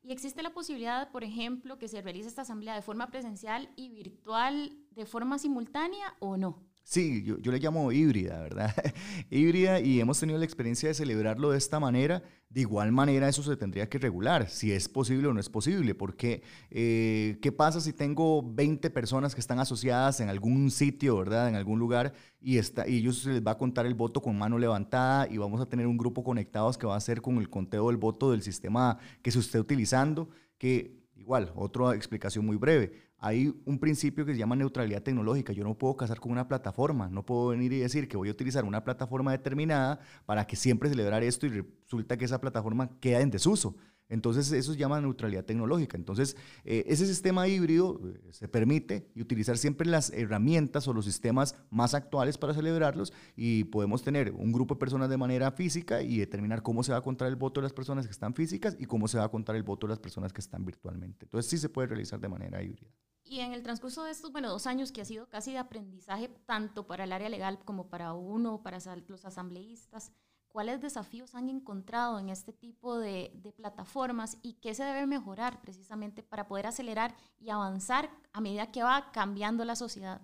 ¿Y 0.02 0.12
existe 0.12 0.42
la 0.42 0.54
posibilidad, 0.54 1.11
por 1.12 1.25
ejemplo, 1.25 1.78
que 1.78 1.88
se 1.88 2.00
realice 2.00 2.28
esta 2.28 2.42
asamblea 2.42 2.75
de 2.75 2.80
forma 2.80 3.09
presencial 3.09 3.68
y 3.76 3.90
virtual 3.90 4.73
de 4.92 5.04
forma 5.04 5.38
simultánea 5.38 6.16
o 6.21 6.37
no? 6.37 6.64
Sí, 6.88 7.25
yo, 7.25 7.37
yo, 7.38 7.50
le 7.50 7.59
llamo 7.59 7.90
híbrida, 7.90 8.40
¿verdad? 8.40 8.73
híbrida 9.28 9.81
y 9.81 9.99
hemos 9.99 10.21
tenido 10.21 10.38
la 10.38 10.45
experiencia 10.45 10.88
de 10.88 10.95
celebrarlo 10.95 11.50
de 11.50 11.59
esta 11.59 11.81
manera. 11.81 12.23
De 12.49 12.61
igual 12.61 12.93
manera, 12.93 13.28
eso 13.28 13.43
se 13.43 13.57
tendría 13.57 13.88
que 13.88 13.99
regular, 13.99 14.49
si 14.49 14.71
es 14.71 14.88
posible 14.88 15.26
o 15.26 15.35
no 15.35 15.40
es 15.40 15.50
posible, 15.50 15.97
porque 15.97 16.45
eh, 16.71 17.38
¿qué 17.43 17.50
pasa 17.50 17.81
si 17.81 17.93
tengo 17.93 18.40
20 18.55 18.88
personas 18.90 19.35
que 19.35 19.40
están 19.40 19.59
asociadas 19.59 20.21
en 20.21 20.28
algún 20.28 20.71
sitio, 20.71 21.19
¿verdad? 21.19 21.49
En 21.49 21.57
algún 21.57 21.81
lugar 21.81 22.14
y, 22.40 22.59
está, 22.59 22.87
y 22.87 22.99
ellos 22.99 23.19
se 23.19 23.31
les 23.31 23.45
va 23.45 23.50
a 23.50 23.59
contar 23.59 23.85
el 23.85 23.95
voto 23.95 24.23
con 24.23 24.38
mano 24.38 24.57
levantada 24.57 25.26
y 25.28 25.38
vamos 25.38 25.61
a 25.61 25.69
tener 25.69 25.88
un 25.88 25.97
grupo 25.97 26.23
conectados 26.23 26.78
que 26.78 26.87
va 26.87 26.95
a 26.95 26.99
hacer 26.99 27.21
con 27.21 27.38
el 27.38 27.50
conteo 27.50 27.88
del 27.88 27.97
voto 27.97 28.31
del 28.31 28.43
sistema 28.43 28.97
que 29.23 29.33
se 29.33 29.40
esté 29.40 29.59
utilizando, 29.59 30.31
que 30.57 31.02
igual, 31.16 31.50
otra 31.57 31.97
explicación 31.97 32.47
muy 32.47 32.57
breve 32.57 33.05
hay 33.18 33.54
un 33.64 33.78
principio 33.78 34.26
que 34.26 34.32
se 34.32 34.38
llama 34.38 34.56
neutralidad 34.56 35.02
tecnológica. 35.02 35.52
Yo 35.52 35.64
no 35.64 35.75
puedo 35.75 35.96
casar 35.96 36.20
con 36.20 36.32
una 36.32 36.49
plataforma, 36.49 37.08
no 37.08 37.25
puedo 37.25 37.49
venir 37.49 37.73
y 37.73 37.78
decir 37.78 38.08
que 38.08 38.16
voy 38.16 38.28
a 38.28 38.32
utilizar 38.32 38.64
una 38.64 38.85
plataforma 38.85 39.32
determinada 39.32 40.00
para 40.26 40.46
que 40.46 40.56
siempre 40.56 40.88
celebrar 40.88 41.23
esto 41.23 41.46
y 41.46 41.62
resulta 41.62 42.16
que 42.16 42.25
esa 42.25 42.40
plataforma 42.40 42.90
queda 43.00 43.20
en 43.20 43.30
desuso. 43.30 43.76
Entonces 44.08 44.52
eso 44.52 44.73
se 44.73 44.78
llama 44.78 45.00
neutralidad 45.00 45.44
tecnológica. 45.44 45.96
Entonces 45.96 46.37
eh, 46.64 46.85
ese 46.87 47.06
sistema 47.06 47.49
híbrido 47.49 48.00
eh, 48.04 48.20
se 48.30 48.49
permite 48.49 49.08
utilizar 49.16 49.58
siempre 49.58 49.87
las 49.88 50.11
herramientas 50.11 50.87
o 50.87 50.92
los 50.92 51.04
sistemas 51.04 51.56
más 51.70 51.94
actuales 51.94 52.38
para 52.38 52.54
celebrarlos 52.54 53.12
y 53.35 53.64
podemos 53.64 54.02
tener 54.02 54.32
un 54.32 54.52
grupo 54.52 54.75
de 54.75 54.78
personas 54.78 55.11
de 55.11 55.16
manera 55.16 55.50
física 55.50 56.02
y 56.02 56.18
determinar 56.18 56.62
cómo 56.62 56.85
se 56.85 56.92
va 56.92 56.99
a 56.99 57.02
contar 57.02 57.28
el 57.28 57.37
voto 57.37 57.61
de 57.61 57.64
las 57.64 57.73
personas 57.73 58.06
que 58.06 58.12
están 58.12 58.35
físicas 58.35 58.76
y 58.78 58.85
cómo 58.85 59.08
se 59.08 59.18
va 59.18 59.25
a 59.25 59.28
contar 59.28 59.56
el 59.56 59.64
voto 59.64 59.87
de 59.87 59.92
las 59.92 59.99
personas 59.99 60.32
que 60.32 60.40
están 60.40 60.64
virtualmente. 60.64 61.25
Entonces 61.25 61.50
sí 61.50 61.58
se 61.58 61.68
puede 61.68 61.88
realizar 61.88 62.20
de 62.20 62.28
manera 62.28 62.62
híbrida. 62.62 62.90
Y 63.28 63.40
en 63.40 63.52
el 63.52 63.62
transcurso 63.62 64.04
de 64.04 64.12
estos, 64.12 64.30
bueno, 64.30 64.49
dos 64.49 64.66
años 64.68 64.92
que 64.92 65.00
ha 65.00 65.04
sido 65.04 65.28
casi 65.28 65.52
de 65.52 65.59
aprendizaje 65.59 66.28
tanto 66.47 66.87
para 66.87 67.04
el 67.04 67.12
área 67.12 67.28
legal 67.28 67.59
como 67.64 67.88
para 67.88 68.12
uno, 68.12 68.62
para 68.62 68.78
los 69.09 69.25
asambleístas, 69.25 70.12
cuáles 70.49 70.80
desafíos 70.80 71.35
han 71.35 71.49
encontrado 71.49 72.21
en 72.21 72.28
este 72.28 72.52
tipo 72.52 72.99
de, 72.99 73.33
de, 73.35 73.52
plataformas 73.52 74.38
y 74.42 74.54
qué 74.54 74.75
se 74.75 74.85
debe 74.85 75.06
mejorar 75.06 75.61
precisamente 75.61 76.23
para 76.23 76.47
poder 76.47 76.68
acelerar 76.68 77.16
y 77.40 77.50
avanzar 77.50 78.11
a 78.33 78.40
medida 78.40 78.71
que 78.71 78.85
va 78.85 79.11
cambiando 79.12 79.64
la 79.64 79.76
sociedad. 79.76 80.23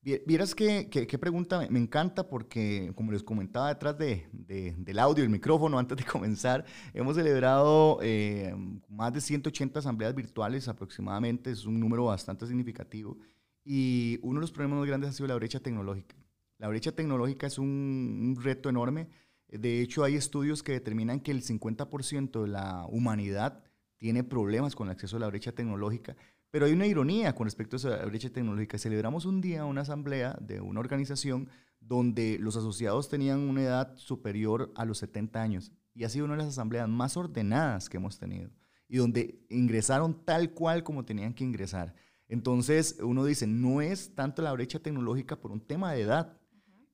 Vieras 0.00 0.54
qué 0.54 0.88
que, 0.88 1.18
pregunta 1.18 1.66
me 1.70 1.80
encanta 1.80 2.28
porque, 2.28 2.92
como 2.94 3.10
les 3.10 3.22
comentaba 3.22 3.68
detrás 3.68 3.98
de, 3.98 4.26
del 4.32 4.98
audio, 4.98 5.24
el 5.24 5.30
micrófono, 5.30 5.78
antes 5.78 5.98
de 5.98 6.04
comenzar, 6.10 6.64
hemos 6.94 7.16
celebrado 7.16 7.98
eh, 8.00 8.54
más 8.88 9.12
de 9.12 9.20
180 9.20 9.80
asambleas 9.80 10.14
virtuales 10.14 10.68
aproximadamente, 10.68 11.50
es 11.50 11.66
un 11.66 11.80
número 11.80 12.04
bastante 12.04 12.46
significativo. 12.46 13.18
Y 13.64 14.18
uno 14.22 14.38
de 14.38 14.42
los 14.42 14.52
problemas 14.52 14.78
más 14.78 14.88
grandes 14.88 15.10
ha 15.10 15.12
sido 15.12 15.26
la 15.26 15.34
brecha 15.34 15.60
tecnológica. 15.60 16.16
La 16.58 16.68
brecha 16.68 16.92
tecnológica 16.92 17.46
es 17.46 17.58
un, 17.58 17.66
un 17.66 18.42
reto 18.42 18.68
enorme. 18.68 19.08
De 19.48 19.82
hecho, 19.82 20.04
hay 20.04 20.14
estudios 20.14 20.62
que 20.62 20.72
determinan 20.72 21.20
que 21.20 21.32
el 21.32 21.42
50% 21.42 22.42
de 22.42 22.48
la 22.48 22.86
humanidad 22.86 23.64
tiene 23.98 24.22
problemas 24.22 24.76
con 24.76 24.88
el 24.88 24.92
acceso 24.92 25.16
a 25.16 25.20
la 25.20 25.28
brecha 25.28 25.52
tecnológica. 25.52 26.16
Pero 26.50 26.66
hay 26.66 26.72
una 26.72 26.86
ironía 26.86 27.34
con 27.34 27.46
respecto 27.46 27.76
a 27.76 27.78
esa 27.78 27.96
brecha 28.06 28.30
tecnológica. 28.30 28.78
Celebramos 28.78 29.26
un 29.26 29.40
día 29.40 29.64
una 29.64 29.82
asamblea 29.82 30.36
de 30.40 30.60
una 30.60 30.80
organización 30.80 31.48
donde 31.80 32.38
los 32.38 32.56
asociados 32.56 33.08
tenían 33.08 33.40
una 33.40 33.62
edad 33.62 33.96
superior 33.96 34.72
a 34.74 34.84
los 34.84 34.98
70 34.98 35.40
años 35.40 35.72
y 35.94 36.04
ha 36.04 36.08
sido 36.08 36.24
una 36.24 36.34
de 36.34 36.38
las 36.38 36.48
asambleas 36.48 36.88
más 36.88 37.16
ordenadas 37.16 37.88
que 37.88 37.98
hemos 37.98 38.18
tenido 38.18 38.50
y 38.88 38.96
donde 38.96 39.44
ingresaron 39.50 40.24
tal 40.24 40.52
cual 40.52 40.82
como 40.82 41.04
tenían 41.04 41.34
que 41.34 41.44
ingresar. 41.44 41.94
Entonces 42.28 42.98
uno 43.02 43.24
dice, 43.24 43.46
no 43.46 43.80
es 43.80 44.14
tanto 44.14 44.42
la 44.42 44.52
brecha 44.52 44.78
tecnológica 44.78 45.36
por 45.36 45.50
un 45.50 45.60
tema 45.60 45.92
de 45.92 46.02
edad, 46.02 46.38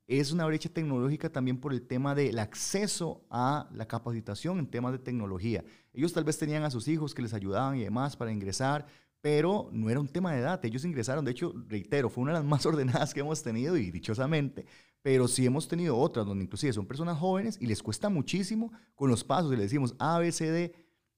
es 0.07 0.33
una 0.33 0.45
brecha 0.45 0.69
tecnológica 0.69 1.31
también 1.31 1.59
por 1.59 1.73
el 1.73 1.83
tema 1.83 2.15
del 2.15 2.39
acceso 2.39 3.25
a 3.31 3.69
la 3.73 3.87
capacitación 3.87 4.59
en 4.59 4.67
temas 4.67 4.93
de 4.93 4.99
tecnología. 4.99 5.65
Ellos 5.95 6.13
tal 6.13 6.25
vez 6.25 6.37
tenían 6.37 6.63
a 6.63 6.71
sus 6.71 6.89
hijos 6.89 7.15
que 7.15 7.23
les 7.23 7.33
ayudaban 7.33 7.77
y 7.77 7.85
demás 7.85 8.17
para 8.17 8.33
ingresar, 8.33 8.87
pero 9.25 9.71
no 9.73 9.89
era 9.89 10.01
un 10.01 10.07
tema 10.07 10.33
de 10.35 10.41
edad. 10.41 10.63
Ellos 10.67 10.85
ingresaron, 10.85 11.25
de 11.25 11.31
hecho, 11.31 11.55
reitero, 11.67 12.11
fue 12.11 12.21
una 12.21 12.33
de 12.33 12.41
las 12.41 12.47
más 12.47 12.67
ordenadas 12.67 13.15
que 13.15 13.21
hemos 13.21 13.43
tenido 13.43 13.75
y 13.79 13.91
dichosamente, 13.91 14.67
pero 15.01 15.29
sí 15.29 15.47
hemos 15.47 15.67
tenido 15.67 15.97
otras 15.97 16.27
donde 16.27 16.45
inclusive 16.45 16.75
son 16.75 16.85
personas 16.85 17.17
jóvenes 17.17 17.57
y 17.59 17.65
les 17.65 17.83
cuesta 17.83 18.11
muchísimo 18.11 18.71
con 18.95 19.09
los 19.09 19.25
pasos 19.25 19.51
y 19.55 19.57
le 19.57 19.63
decimos 19.63 19.95
A, 19.99 20.19
B, 20.19 20.31
C, 20.31 20.51
D. 20.51 20.75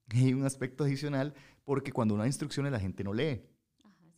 Y 0.14 0.26
hay 0.26 0.34
un 0.34 0.44
aspecto 0.44 0.84
adicional 0.84 1.34
porque 1.64 1.90
cuando 1.90 2.14
uno 2.14 2.22
da 2.22 2.28
instrucciones 2.28 2.70
la 2.70 2.78
gente 2.78 3.02
no 3.02 3.12
lee. 3.12 3.42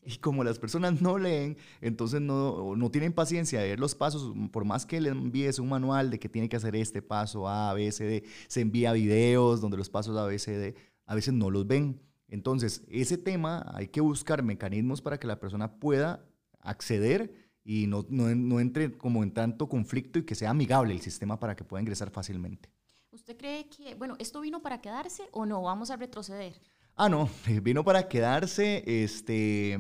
Y 0.04 0.18
como 0.18 0.45
las 0.45 0.59
personas 0.59 1.00
no 1.00 1.16
leen, 1.16 1.57
entonces 1.80 2.21
no, 2.21 2.76
no 2.76 2.90
tienen 2.90 3.14
paciencia 3.14 3.62
de 3.62 3.71
ver 3.71 3.80
los 3.80 3.95
pasos, 3.95 4.35
por 4.52 4.66
más 4.66 4.85
que 4.85 5.00
le 5.00 5.09
envíes 5.09 5.59
un 5.59 5.71
manual 5.71 6.11
de 6.11 6.18
que 6.18 6.28
tiene 6.28 6.50
que 6.50 6.57
hacer 6.57 6.76
este 6.76 7.00
paso 7.00 7.49
A, 7.49 7.73
B, 7.73 7.90
C, 7.90 8.04
D, 8.04 8.25
se 8.49 8.61
envía 8.61 8.92
videos 8.92 9.62
donde 9.62 9.78
los 9.78 9.88
pasos 9.88 10.14
A, 10.18 10.26
B, 10.26 10.38
C, 10.38 10.59
D, 10.59 10.75
a 11.07 11.14
veces 11.14 11.33
no 11.33 11.49
los 11.49 11.66
ven. 11.66 12.02
Entonces, 12.29 12.83
ese 12.89 13.19
tema 13.19 13.65
hay 13.75 13.89
que 13.89 14.01
buscar 14.01 14.43
mecanismos 14.43 15.01
para 15.01 15.19
que 15.19 15.27
la 15.27 15.41
persona 15.41 15.79
pueda 15.79 16.25
acceder 16.61 17.33
y 17.65 17.87
no, 17.87 18.07
no, 18.09 18.61
entre 18.61 18.97
como 18.97 19.23
en 19.23 19.33
tanto 19.33 19.69
conflicto 19.69 20.19
y 20.19 20.25
que 20.25 20.35
sea 20.35 20.51
amigable 20.51 20.93
el 20.95 21.01
sistema 21.01 21.39
para 21.39 21.57
que 21.57 21.65
pueda 21.65 21.81
ingresar 21.81 22.11
fácilmente. 22.11 22.71
¿Usted 23.11 23.37
cree 23.37 23.69
que, 23.69 23.95
bueno, 23.95 24.15
esto 24.19 24.41
vino 24.41 24.63
para 24.63 24.81
quedarse 24.81 25.25
o 25.33 25.45
no? 25.45 25.63
¿Vamos 25.63 25.91
a 25.91 25.97
retroceder? 25.97 26.61
Ah, 26.95 27.09
no, 27.09 27.29
vino 27.63 27.85
para 27.85 28.09
quedarse. 28.09 28.83
Este, 28.87 29.79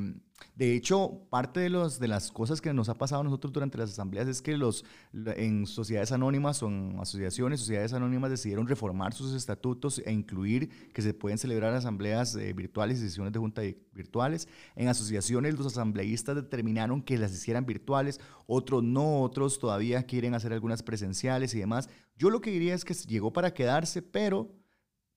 de 0.58 0.74
hecho, 0.74 1.20
parte 1.30 1.60
de, 1.60 1.70
los, 1.70 2.00
de 2.00 2.08
las 2.08 2.32
cosas 2.32 2.60
que 2.60 2.72
nos 2.72 2.88
ha 2.88 2.94
pasado 2.94 3.20
a 3.20 3.24
nosotros 3.24 3.52
durante 3.52 3.78
las 3.78 3.90
asambleas 3.90 4.26
es 4.26 4.42
que 4.42 4.56
los, 4.56 4.84
en 5.12 5.66
sociedades 5.66 6.10
anónimas 6.10 6.62
o 6.64 6.66
en 6.68 6.96
asociaciones, 7.00 7.60
sociedades 7.60 7.92
anónimas 7.92 8.30
decidieron 8.30 8.66
reformar 8.66 9.12
sus 9.14 9.34
estatutos 9.34 10.02
e 10.04 10.12
incluir 10.12 10.90
que 10.92 11.00
se 11.00 11.14
pueden 11.14 11.38
celebrar 11.38 11.74
asambleas 11.74 12.34
eh, 12.34 12.52
virtuales 12.54 12.98
y 12.98 13.02
sesiones 13.02 13.32
de 13.32 13.38
junta 13.38 13.62
virtuales. 13.92 14.48
En 14.74 14.88
asociaciones 14.88 15.56
los 15.56 15.68
asambleístas 15.68 16.34
determinaron 16.34 17.02
que 17.02 17.18
las 17.18 17.32
hicieran 17.32 17.64
virtuales, 17.64 18.20
otros 18.46 18.82
no, 18.82 19.20
otros 19.20 19.60
todavía 19.60 20.02
quieren 20.04 20.34
hacer 20.34 20.52
algunas 20.52 20.82
presenciales 20.82 21.54
y 21.54 21.60
demás. 21.60 21.88
Yo 22.16 22.30
lo 22.30 22.40
que 22.40 22.50
diría 22.50 22.74
es 22.74 22.84
que 22.84 22.94
llegó 22.94 23.32
para 23.32 23.54
quedarse, 23.54 24.02
pero 24.02 24.50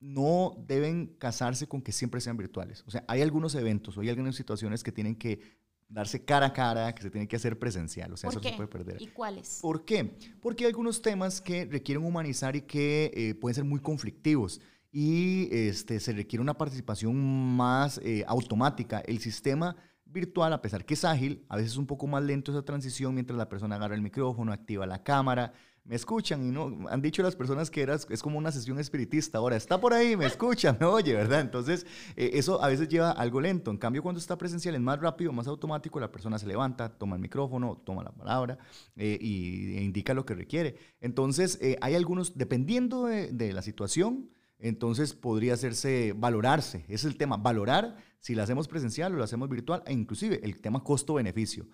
no 0.02 0.56
deben 0.66 1.14
casarse 1.18 1.68
con 1.68 1.80
que 1.80 1.92
siempre 1.92 2.20
sean 2.20 2.36
virtuales. 2.36 2.82
O 2.86 2.90
sea, 2.90 3.04
hay 3.06 3.22
algunos 3.22 3.54
eventos 3.54 3.96
o 3.96 4.00
hay 4.00 4.08
algunas 4.10 4.34
situaciones 4.34 4.82
que 4.82 4.90
tienen 4.90 5.14
que 5.14 5.40
darse 5.88 6.24
cara 6.24 6.46
a 6.46 6.52
cara, 6.52 6.92
que 6.92 7.02
se 7.02 7.10
tienen 7.10 7.28
que 7.28 7.36
hacer 7.36 7.58
presencial. 7.58 8.12
O 8.12 8.16
sea, 8.16 8.30
eso 8.30 8.42
se 8.42 8.52
puede 8.52 8.68
perder. 8.68 9.00
¿Y 9.00 9.06
cuáles? 9.08 9.60
¿Por 9.62 9.84
qué? 9.84 10.16
Porque 10.40 10.64
hay 10.64 10.70
algunos 10.70 11.02
temas 11.02 11.40
que 11.40 11.66
requieren 11.66 12.04
humanizar 12.04 12.56
y 12.56 12.62
que 12.62 13.12
eh, 13.14 13.34
pueden 13.34 13.54
ser 13.54 13.64
muy 13.64 13.78
conflictivos 13.78 14.60
y 14.90 15.48
este, 15.52 16.00
se 16.00 16.12
requiere 16.12 16.42
una 16.42 16.54
participación 16.54 17.56
más 17.56 17.98
eh, 18.02 18.24
automática. 18.26 19.00
El 19.06 19.20
sistema 19.20 19.76
virtual, 20.04 20.52
a 20.52 20.60
pesar 20.60 20.84
que 20.84 20.94
es 20.94 21.04
ágil, 21.04 21.44
a 21.48 21.56
veces 21.56 21.72
es 21.72 21.78
un 21.78 21.86
poco 21.86 22.08
más 22.08 22.24
lento 22.24 22.50
esa 22.50 22.64
transición 22.64 23.14
mientras 23.14 23.38
la 23.38 23.48
persona 23.48 23.76
agarra 23.76 23.94
el 23.94 24.02
micrófono, 24.02 24.52
activa 24.52 24.84
la 24.84 25.04
cámara, 25.04 25.52
me 25.84 25.96
escuchan 25.96 26.46
y 26.46 26.50
no 26.50 26.88
han 26.88 27.02
dicho 27.02 27.22
las 27.22 27.34
personas 27.34 27.70
que 27.70 27.82
eras, 27.82 28.06
es 28.08 28.22
como 28.22 28.38
una 28.38 28.52
sesión 28.52 28.78
espiritista. 28.78 29.38
Ahora 29.38 29.56
está 29.56 29.80
por 29.80 29.92
ahí, 29.92 30.16
me 30.16 30.26
escucha, 30.26 30.76
me 30.78 30.86
oye, 30.86 31.12
¿verdad? 31.14 31.40
Entonces, 31.40 31.86
eh, 32.16 32.30
eso 32.34 32.62
a 32.62 32.68
veces 32.68 32.88
lleva 32.88 33.10
algo 33.10 33.40
lento. 33.40 33.70
En 33.70 33.78
cambio, 33.78 34.02
cuando 34.02 34.20
está 34.20 34.38
presencial 34.38 34.74
es 34.74 34.80
más 34.80 35.00
rápido, 35.00 35.32
más 35.32 35.48
automático. 35.48 35.98
La 35.98 36.12
persona 36.12 36.38
se 36.38 36.46
levanta, 36.46 36.88
toma 36.88 37.16
el 37.16 37.22
micrófono, 37.22 37.82
toma 37.84 38.04
la 38.04 38.12
palabra 38.12 38.58
eh, 38.96 39.18
y, 39.20 39.76
e 39.76 39.82
indica 39.82 40.14
lo 40.14 40.24
que 40.24 40.34
requiere. 40.34 40.76
Entonces, 41.00 41.58
eh, 41.60 41.76
hay 41.80 41.96
algunos, 41.96 42.38
dependiendo 42.38 43.06
de, 43.06 43.32
de 43.32 43.52
la 43.52 43.62
situación, 43.62 44.30
entonces 44.60 45.14
podría 45.14 45.54
hacerse 45.54 46.14
valorarse. 46.16 46.84
Es 46.88 47.04
el 47.04 47.16
tema, 47.16 47.36
valorar 47.36 47.96
si 48.20 48.36
lo 48.36 48.42
hacemos 48.44 48.68
presencial 48.68 49.12
o 49.12 49.16
lo 49.16 49.24
hacemos 49.24 49.48
virtual, 49.48 49.82
e 49.84 49.92
inclusive 49.92 50.40
el 50.44 50.60
tema 50.60 50.84
costo-beneficio. 50.84 51.66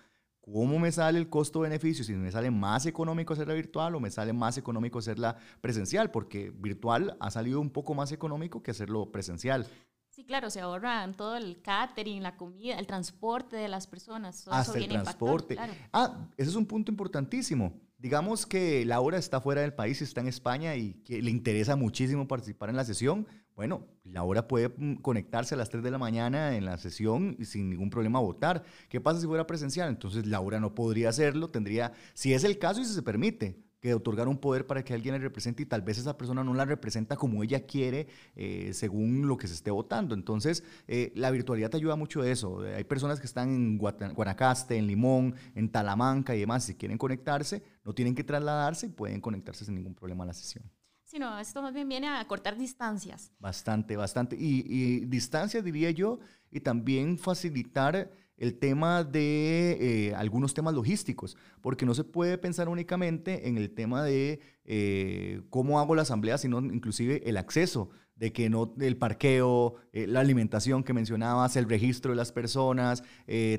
¿Cómo 0.53 0.79
me 0.79 0.91
sale 0.93 1.19
el 1.19 1.29
costo-beneficio? 1.29 2.05
Si 2.05 2.15
me 2.15 2.31
sale 2.31 2.51
más 2.51 2.87
económico 2.87 3.35
hacerla 3.35 3.55
virtual 3.55 3.95
o 3.95 4.01
me 4.01 4.11
sale 4.11 4.33
más 4.33 4.57
económico 4.57 4.99
hacerla 4.99 5.37
presencial, 5.61 6.11
porque 6.11 6.51
virtual 6.51 7.17
ha 7.21 7.31
salido 7.31 7.61
un 7.61 7.71
poco 7.71 7.95
más 7.95 8.13
económico 8.13 8.63
que 8.63 8.71
hacerlo 8.71 9.13
presencial. 9.13 9.67
Sí, 10.09 10.25
claro, 10.25 10.51
se 10.51 10.61
ahorran 10.61 11.15
todo 11.15 11.37
el 11.37 11.61
catering, 11.61 12.23
la 12.23 12.37
comida, 12.37 12.79
el 12.79 12.87
transporte 12.87 13.57
de 13.57 13.69
las 13.69 13.87
personas. 13.87 14.49
Hasta 14.49 14.79
el 14.79 14.89
transporte. 14.89 15.57
Ah, 15.93 16.27
ese 16.37 16.51
es 16.51 16.57
un 16.57 16.67
punto 16.67 16.91
importantísimo. 16.91 17.73
Digamos 17.99 18.47
que 18.47 18.85
Laura 18.85 19.19
está 19.19 19.41
fuera 19.41 19.61
del 19.61 19.75
país, 19.75 20.01
está 20.03 20.21
en 20.21 20.29
España 20.29 20.77
y 20.77 20.95
que 21.05 21.21
le 21.21 21.31
interesa 21.31 21.77
muchísimo 21.77 22.27
participar 22.27 22.71
en 22.71 22.77
la 22.77 22.85
sesión. 22.85 23.27
Bueno, 23.59 23.89
Laura 24.05 24.47
puede 24.47 24.69
mm, 24.69 24.99
conectarse 25.03 25.57
a 25.57 25.59
las 25.59 25.69
3 25.69 25.83
de 25.83 25.91
la 25.91 25.99
mañana 25.99 26.57
en 26.57 26.65
la 26.65 26.79
sesión 26.79 27.35
y 27.41 27.45
sin 27.45 27.71
ningún 27.71 27.91
problema 27.91 28.21
votar. 28.21 28.63
¿Qué 28.89 29.01
pasa 29.01 29.21
si 29.21 29.27
fuera 29.27 29.49
presencial? 29.49 29.89
Entonces 29.89 30.27
Laura 30.27 30.61
no 30.61 30.77
podría 30.77 31.09
hacerlo, 31.09 31.51
tendría, 31.51 31.93
si 32.15 32.33
es 32.33 32.45
el 32.45 32.61
caso 32.61 32.81
y 32.81 32.85
si 32.85 32.95
se 32.95 33.03
permite, 33.03 33.61
que 33.81 33.95
otorgar 33.95 34.29
un 34.29 34.39
poder 34.39 34.65
para 34.65 34.85
que 34.85 34.95
alguien 34.95 35.15
le 35.15 35.19
represente 35.19 35.65
y 35.65 35.67
tal 35.67 35.83
vez 35.83 35.99
esa 35.99 36.17
persona 36.17 36.45
no 36.45 36.55
la 36.55 36.67
representa 36.67 37.17
como 37.17 37.43
ella 37.43 37.67
quiere 37.67 38.07
eh, 38.37 38.71
según 38.75 39.27
lo 39.27 39.37
que 39.37 39.49
se 39.49 39.55
esté 39.55 39.73
votando. 39.73 40.15
Entonces, 40.15 40.63
eh, 40.87 41.11
la 41.17 41.33
virtualidad 41.33 41.71
te 41.71 41.79
ayuda 41.79 41.97
mucho 41.97 42.23
de 42.23 42.31
eso. 42.31 42.61
Hay 42.61 42.85
personas 42.85 43.19
que 43.19 43.27
están 43.27 43.49
en 43.49 43.79
Guanacaste, 43.79 44.77
en 44.77 44.87
Limón, 44.87 45.35
en 45.57 45.69
Talamanca 45.69 46.37
y 46.37 46.39
demás. 46.39 46.63
Si 46.63 46.77
quieren 46.77 46.97
conectarse, 46.97 47.65
no 47.85 47.93
tienen 47.93 48.15
que 48.15 48.23
trasladarse 48.23 48.87
y 48.87 48.91
pueden 48.91 49.21
conectarse 49.21 49.65
sin 49.65 49.75
ningún 49.75 49.97
problema 49.97 50.23
a 50.23 50.29
la 50.29 50.35
sesión. 50.35 50.63
Sí, 51.09 51.19
no, 51.19 51.39
esto 51.39 51.63
más 51.63 51.73
bien 51.73 51.89
viene 51.89 52.07
a 52.07 52.23
cortar 52.27 52.59
distancias. 52.59 53.33
Bastante, 53.39 53.97
bastante. 53.97 54.37
Y, 54.39 54.63
y 54.67 55.07
distancias, 55.07 55.65
diría 55.65 55.91
yo, 55.91 56.19
y 56.51 56.61
también 56.61 57.17
facilitar 57.17 58.11
el 58.39 58.59
tema 58.59 59.05
de 59.05 59.79
eh, 59.81 60.15
algunos 60.15 60.55
temas 60.55 60.75
logísticos, 60.75 61.37
porque 61.61 61.85
no 61.85 61.95
se 61.95 62.05
puede 62.05 62.39
pensar 62.39 62.69
únicamente 62.69 63.49
en 63.49 63.57
el 63.57 63.71
tema 63.71 64.05
de 64.05 64.41
eh, 64.65 65.43
cómo 65.51 65.81
hago 65.81 65.95
la 65.95 66.03
asamblea, 66.03 66.39
sino 66.39 66.61
inclusive 66.61 67.29
el 67.29 67.37
acceso, 67.37 67.91
de 68.15 68.33
que 68.33 68.51
no 68.51 68.75
el 68.81 68.97
parqueo, 68.97 69.77
eh, 69.93 70.09
la 70.09 70.21
alimentación 70.21 70.83
que 70.83 70.93
mencionabas, 70.93 71.55
el 71.57 71.69
registro 71.69 72.11
de 72.11 72.17
las 72.17 72.33
personas, 72.33 73.05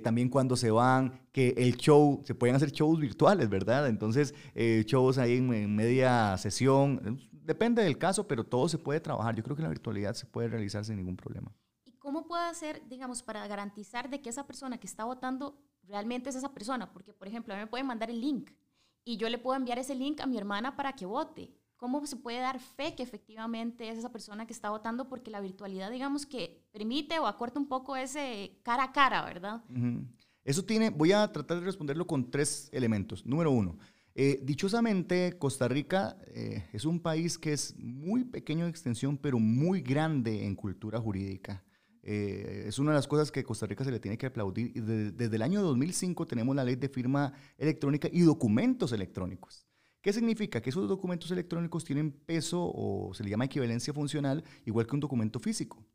también 0.04 0.28
cuando 0.28 0.58
se 0.58 0.70
van, 0.70 1.22
que 1.32 1.54
el 1.58 1.78
show, 1.78 2.22
se 2.26 2.36
pueden 2.36 2.58
hacer 2.58 2.72
shows 2.72 3.00
virtuales, 3.00 3.50
¿verdad? 3.50 3.88
Entonces, 3.88 4.34
shows 4.86 5.18
ahí 5.18 5.38
en 5.38 5.76
media 5.76 6.38
sesión, 6.38 7.20
Depende 7.50 7.82
del 7.82 7.98
caso, 7.98 8.28
pero 8.28 8.44
todo 8.44 8.70
se 8.70 8.78
puede 8.78 9.00
trabajar. 9.00 9.36
Yo 9.36 9.42
creo 9.42 9.56
que 9.56 9.64
la 9.64 9.70
virtualidad 9.70 10.14
se 10.14 10.28
puede 10.28 10.50
realizar 10.50 10.86
sin 10.86 10.98
ningún 10.98 11.18
problema. 11.18 11.52
¿Y 11.84 11.94
cómo 11.94 12.28
puede 12.28 12.44
hacer, 12.44 12.88
digamos, 12.88 13.24
para 13.24 13.48
garantizar 13.48 14.08
de 14.08 14.22
que 14.22 14.30
esa 14.30 14.46
persona 14.46 14.78
que 14.78 14.86
está 14.86 15.04
votando 15.04 15.60
realmente 15.82 16.30
es 16.30 16.36
esa 16.36 16.54
persona? 16.54 16.94
Porque, 16.94 17.12
por 17.12 17.28
ejemplo, 17.28 17.52
a 17.52 17.58
mí 17.58 17.64
me 17.64 17.68
pueden 17.68 17.88
mandar 17.88 18.12
el 18.12 18.22
link 18.22 18.52
y 19.04 19.18
yo 19.18 19.28
le 19.30 19.40
puedo 19.40 19.58
enviar 19.58 19.80
ese 19.80 19.96
link 19.96 20.22
a 20.22 20.28
mi 20.28 20.38
hermana 20.38 20.76
para 20.76 20.94
que 20.94 21.08
vote. 21.08 21.52
¿Cómo 21.76 22.06
se 22.06 22.18
puede 22.18 22.38
dar 22.38 22.60
fe 22.60 22.94
que 22.94 23.02
efectivamente 23.02 23.90
es 23.90 23.98
esa 23.98 24.12
persona 24.12 24.46
que 24.46 24.54
está 24.54 24.70
votando? 24.70 25.10
Porque 25.10 25.32
la 25.32 25.42
virtualidad, 25.42 25.90
digamos, 25.90 26.28
que 26.28 26.68
permite 26.72 27.18
o 27.18 27.26
acorta 27.26 27.60
un 27.60 27.68
poco 27.68 27.96
ese 27.96 28.60
cara 28.62 28.84
a 28.84 28.92
cara, 28.92 29.26
¿verdad? 29.26 29.64
Eso 30.44 30.64
tiene, 30.64 30.92
voy 30.92 31.14
a 31.14 31.32
tratar 31.32 31.60
de 31.60 31.66
responderlo 31.66 32.06
con 32.06 32.30
tres 32.30 32.70
elementos. 32.72 33.26
Número 33.26 33.50
uno, 33.50 33.80
Eh, 34.22 34.42
dichosamente, 34.44 35.38
Costa 35.40 35.70
Rica 35.70 36.18
eh, 36.26 36.66
es 36.74 36.84
un 36.84 37.00
país 37.00 37.38
que 37.38 37.54
es 37.54 37.74
muy 37.78 38.26
pequeño 38.26 38.66
en 38.66 38.70
extensión, 38.70 39.18
pero 39.18 39.40
muy 39.40 39.80
grande 39.80 40.46
en 40.46 40.56
cultura 40.56 41.00
jurídica. 41.00 41.64
Eh, 42.04 42.66
es 42.68 42.80
una 42.80 42.92
de 42.92 42.98
las 42.98 43.08
cosas 43.08 43.32
que 43.32 43.46
Costa 43.46 43.66
Rica 43.66 43.86
se 43.86 43.92
le 43.92 44.00
tiene 44.02 44.18
que 44.18 44.26
aplaudir. 44.26 44.74
desde 44.74 45.34
el 45.38 45.42
año 45.42 45.62
2005 45.62 46.28
tenemos 46.28 46.54
la 46.54 46.66
ley 46.66 46.76
de 46.76 46.90
firma 46.90 47.32
electrónica 47.58 48.10
y 48.12 48.20
documentos 48.20 48.92
electrónicos. 48.92 49.66
¿Qué 50.02 50.12
significa? 50.12 50.62
Que 50.62 50.72
esos 50.72 50.90
documentos 50.90 51.32
electrónicos 51.32 51.86
tienen 51.86 52.12
peso 52.12 52.60
o 52.76 53.14
se 53.14 53.24
le 53.24 53.30
llama 53.30 53.46
equivalencia 53.46 53.94
funcional, 53.94 54.44
igual 54.66 54.86
que 54.86 54.96
un 54.96 55.00
documento 55.00 55.40
físico. 55.40 55.86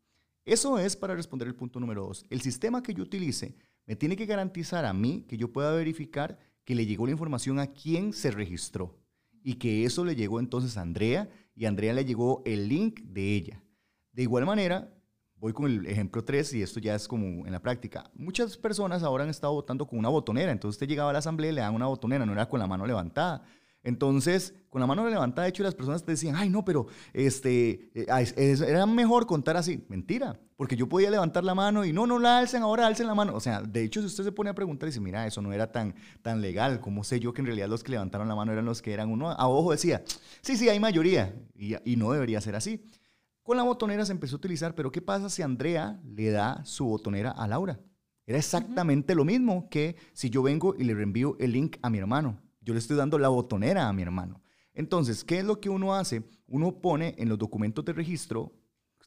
Eso 0.45 0.79
es 0.79 0.95
para 0.95 1.13
responder 1.13 1.47
el 1.47 1.53
punto 1.53 1.79
número 1.79 2.07
dos. 2.07 2.25
El 2.31 2.41
sistema 2.41 2.81
que 2.81 2.95
yo 2.95 3.03
utilice 3.03 3.55
me 3.85 3.95
tiene 3.95 4.15
que 4.15 4.25
garantizar 4.25 4.83
a 4.83 4.93
mí 4.93 5.25
que 5.27 5.37
yo 5.37 5.53
pueda 5.53 5.71
verificar 5.73 6.39
que 6.65 6.75
le 6.75 6.85
llegó 6.85 7.05
la 7.05 7.13
información 7.13 7.59
a 7.59 7.67
quien 7.67 8.11
se 8.11 8.31
registró 8.31 8.99
y 9.43 9.53
que 9.55 9.85
eso 9.85 10.03
le 10.03 10.15
llegó 10.15 10.39
entonces 10.39 10.75
a 10.77 10.81
Andrea 10.81 11.29
y 11.55 11.65
Andrea 11.65 11.93
le 11.93 12.03
llegó 12.03 12.41
el 12.45 12.67
link 12.67 13.01
de 13.01 13.35
ella. 13.35 13.63
De 14.11 14.23
igual 14.23 14.45
manera, 14.45 14.91
voy 15.35 15.53
con 15.53 15.65
el 15.65 15.85
ejemplo 15.85 16.23
3 16.23 16.55
y 16.55 16.61
esto 16.63 16.79
ya 16.79 16.95
es 16.95 17.07
como 17.07 17.45
en 17.45 17.51
la 17.51 17.61
práctica. 17.61 18.09
Muchas 18.15 18.57
personas 18.57 19.03
ahora 19.03 19.23
han 19.23 19.29
estado 19.29 19.53
votando 19.53 19.85
con 19.85 19.99
una 19.99 20.09
botonera, 20.09 20.51
entonces 20.51 20.75
usted 20.75 20.87
llegaba 20.87 21.11
a 21.11 21.13
la 21.13 21.19
asamblea 21.19 21.51
y 21.51 21.55
le 21.55 21.61
dan 21.61 21.75
una 21.75 21.85
botonera, 21.85 22.25
no 22.25 22.33
era 22.33 22.49
con 22.49 22.59
la 22.59 22.67
mano 22.67 22.87
levantada. 22.87 23.45
Entonces, 23.85 24.55
con 24.69 24.81
la 24.81 24.87
mano 24.87 25.07
levantada, 25.07 25.43
de 25.43 25.49
hecho, 25.49 25.61
las 25.61 25.75
personas 25.75 26.03
te 26.03 26.11
decían, 26.11 26.35
ay, 26.35 26.49
no, 26.49 26.65
pero 26.65 26.87
este, 27.13 27.91
eh, 27.93 28.57
era 28.67 28.85
mejor 28.87 29.27
contar 29.27 29.55
así. 29.55 29.85
Mentira, 29.89 30.39
porque 30.57 30.75
yo 30.75 30.89
podía 30.89 31.11
levantar 31.11 31.43
la 31.43 31.53
mano 31.53 31.85
y 31.85 31.93
no, 31.93 32.07
no 32.07 32.17
la 32.17 32.39
alcen, 32.39 32.63
ahora 32.63 32.87
alcen 32.87 33.05
la 33.05 33.13
mano. 33.13 33.35
O 33.35 33.39
sea, 33.39 33.61
de 33.61 33.83
hecho, 33.83 34.01
si 34.01 34.07
usted 34.07 34.23
se 34.23 34.31
pone 34.31 34.49
a 34.49 34.55
preguntar 34.55 34.87
y 34.87 34.89
dice, 34.89 34.99
mira, 34.99 35.27
eso 35.27 35.39
no 35.43 35.53
era 35.53 35.71
tan, 35.71 35.93
tan 36.23 36.41
legal, 36.41 36.81
¿cómo 36.81 37.03
sé 37.03 37.19
yo 37.19 37.31
que 37.31 37.41
en 37.41 37.45
realidad 37.45 37.69
los 37.69 37.83
que 37.83 37.91
levantaron 37.91 38.27
la 38.27 38.35
mano 38.35 38.51
eran 38.51 38.65
los 38.65 38.81
que 38.81 38.91
eran 38.91 39.11
uno? 39.11 39.29
A 39.29 39.47
ojo 39.47 39.71
decía, 39.71 40.03
sí, 40.41 40.57
sí, 40.57 40.67
hay 40.67 40.79
mayoría, 40.79 41.35
y, 41.53 41.75
y 41.89 41.95
no 41.95 42.11
debería 42.11 42.41
ser 42.41 42.55
así. 42.55 42.83
Con 43.43 43.57
la 43.57 43.63
botonera 43.63 44.03
se 44.03 44.13
empezó 44.13 44.35
a 44.35 44.39
utilizar, 44.39 44.73
pero 44.73 44.91
¿qué 44.91 45.01
pasa 45.01 45.29
si 45.29 45.43
Andrea 45.43 46.01
le 46.03 46.31
da 46.31 46.65
su 46.65 46.85
botonera 46.85 47.29
a 47.29 47.47
Laura? 47.47 47.79
Era 48.25 48.39
exactamente 48.39 49.13
lo 49.13 49.23
mismo 49.23 49.69
que 49.69 49.95
si 50.13 50.31
yo 50.31 50.41
vengo 50.41 50.73
y 50.75 50.85
le 50.85 50.95
reenvío 50.95 51.37
el 51.39 51.51
link 51.51 51.77
a 51.83 51.91
mi 51.91 51.99
hermano. 51.99 52.41
Yo 52.65 52.73
le 52.73 52.79
estoy 52.79 52.97
dando 52.97 53.17
la 53.19 53.29
botonera 53.29 53.87
a 53.87 53.93
mi 53.93 54.01
hermano. 54.01 54.41
Entonces, 54.73 55.23
¿qué 55.23 55.39
es 55.39 55.45
lo 55.45 55.61
que 55.61 55.69
uno 55.69 55.93
hace? 55.93 56.23
Uno 56.47 56.81
pone 56.81 57.15
en 57.17 57.29
los 57.29 57.37
documentos 57.37 57.85
de 57.85 57.93
registro, 57.93 58.51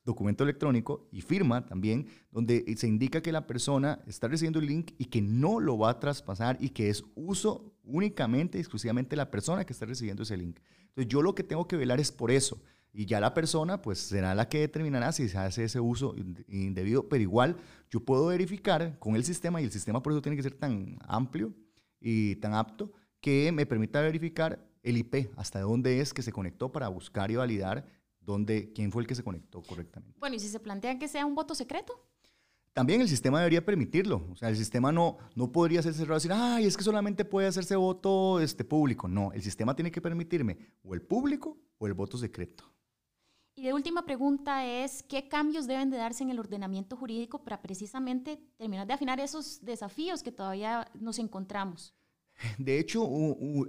documento 0.04 0.44
electrónico 0.44 1.08
y 1.10 1.20
firma 1.20 1.66
también, 1.66 2.06
donde 2.30 2.64
se 2.76 2.86
indica 2.86 3.20
que 3.20 3.32
la 3.32 3.46
persona 3.46 4.00
está 4.06 4.28
recibiendo 4.28 4.60
el 4.60 4.66
link 4.66 4.92
y 4.96 5.06
que 5.06 5.20
no 5.20 5.60
lo 5.60 5.76
va 5.76 5.90
a 5.90 6.00
traspasar 6.00 6.56
y 6.60 6.70
que 6.70 6.88
es 6.88 7.04
uso 7.16 7.74
únicamente, 7.82 8.58
exclusivamente 8.58 9.16
la 9.16 9.30
persona 9.30 9.66
que 9.66 9.72
está 9.72 9.84
recibiendo 9.86 10.22
ese 10.22 10.36
link. 10.36 10.60
Entonces, 10.90 11.08
yo 11.08 11.20
lo 11.20 11.34
que 11.34 11.42
tengo 11.42 11.66
que 11.66 11.76
velar 11.76 12.00
es 12.00 12.12
por 12.12 12.30
eso. 12.30 12.62
Y 12.92 13.06
ya 13.06 13.20
la 13.20 13.34
persona, 13.34 13.82
pues 13.82 13.98
será 13.98 14.34
la 14.34 14.48
que 14.48 14.60
determinará 14.60 15.12
si 15.12 15.28
se 15.28 15.36
hace 15.36 15.64
ese 15.64 15.80
uso 15.80 16.14
indebido, 16.48 17.08
pero 17.08 17.22
igual 17.22 17.56
yo 17.90 18.00
puedo 18.00 18.28
verificar 18.28 18.98
con 18.98 19.14
el 19.16 19.24
sistema, 19.24 19.60
y 19.60 19.64
el 19.64 19.72
sistema 19.72 20.02
por 20.02 20.12
eso 20.12 20.22
tiene 20.22 20.36
que 20.36 20.42
ser 20.42 20.54
tan 20.54 20.96
amplio 21.02 21.52
y 22.00 22.36
tan 22.36 22.54
apto, 22.54 22.92
que 23.20 23.52
me 23.52 23.66
permita 23.66 24.00
verificar 24.00 24.64
el 24.82 24.96
IP, 24.96 25.30
hasta 25.36 25.60
dónde 25.60 26.00
es 26.00 26.14
que 26.14 26.22
se 26.22 26.32
conectó 26.32 26.70
para 26.72 26.88
buscar 26.88 27.30
y 27.30 27.36
validar 27.36 27.84
dónde, 28.20 28.72
quién 28.74 28.92
fue 28.92 29.02
el 29.02 29.08
que 29.08 29.14
se 29.14 29.24
conectó 29.24 29.62
correctamente. 29.62 30.18
Bueno, 30.18 30.36
¿y 30.36 30.38
si 30.38 30.48
se 30.48 30.60
plantea 30.60 30.98
que 30.98 31.08
sea 31.08 31.26
un 31.26 31.34
voto 31.34 31.54
secreto? 31.54 31.94
También 32.72 33.00
el 33.00 33.08
sistema 33.08 33.38
debería 33.38 33.64
permitirlo. 33.64 34.24
O 34.30 34.36
sea, 34.36 34.50
el 34.50 34.56
sistema 34.56 34.92
no, 34.92 35.18
no 35.34 35.50
podría 35.50 35.82
ser 35.82 35.94
cerrado 35.94 36.14
y 36.14 36.18
decir, 36.18 36.32
ay, 36.32 36.64
es 36.64 36.76
que 36.76 36.84
solamente 36.84 37.24
puede 37.24 37.48
hacerse 37.48 37.74
voto 37.74 38.38
este, 38.38 38.64
público. 38.64 39.08
No, 39.08 39.32
el 39.32 39.42
sistema 39.42 39.74
tiene 39.74 39.90
que 39.90 40.00
permitirme 40.00 40.58
o 40.84 40.94
el 40.94 41.02
público 41.02 41.58
o 41.78 41.86
el 41.86 41.94
voto 41.94 42.16
secreto. 42.16 42.64
Y 43.56 43.64
de 43.64 43.72
última 43.72 44.04
pregunta 44.04 44.64
es, 44.64 45.02
¿qué 45.02 45.26
cambios 45.26 45.66
deben 45.66 45.90
de 45.90 45.96
darse 45.96 46.22
en 46.22 46.30
el 46.30 46.38
ordenamiento 46.38 46.96
jurídico 46.96 47.42
para 47.42 47.60
precisamente 47.60 48.40
terminar 48.56 48.86
de 48.86 48.92
afinar 48.92 49.18
esos 49.18 49.64
desafíos 49.64 50.22
que 50.22 50.30
todavía 50.30 50.88
nos 50.94 51.18
encontramos? 51.18 51.92
De 52.58 52.78
hecho, 52.78 53.08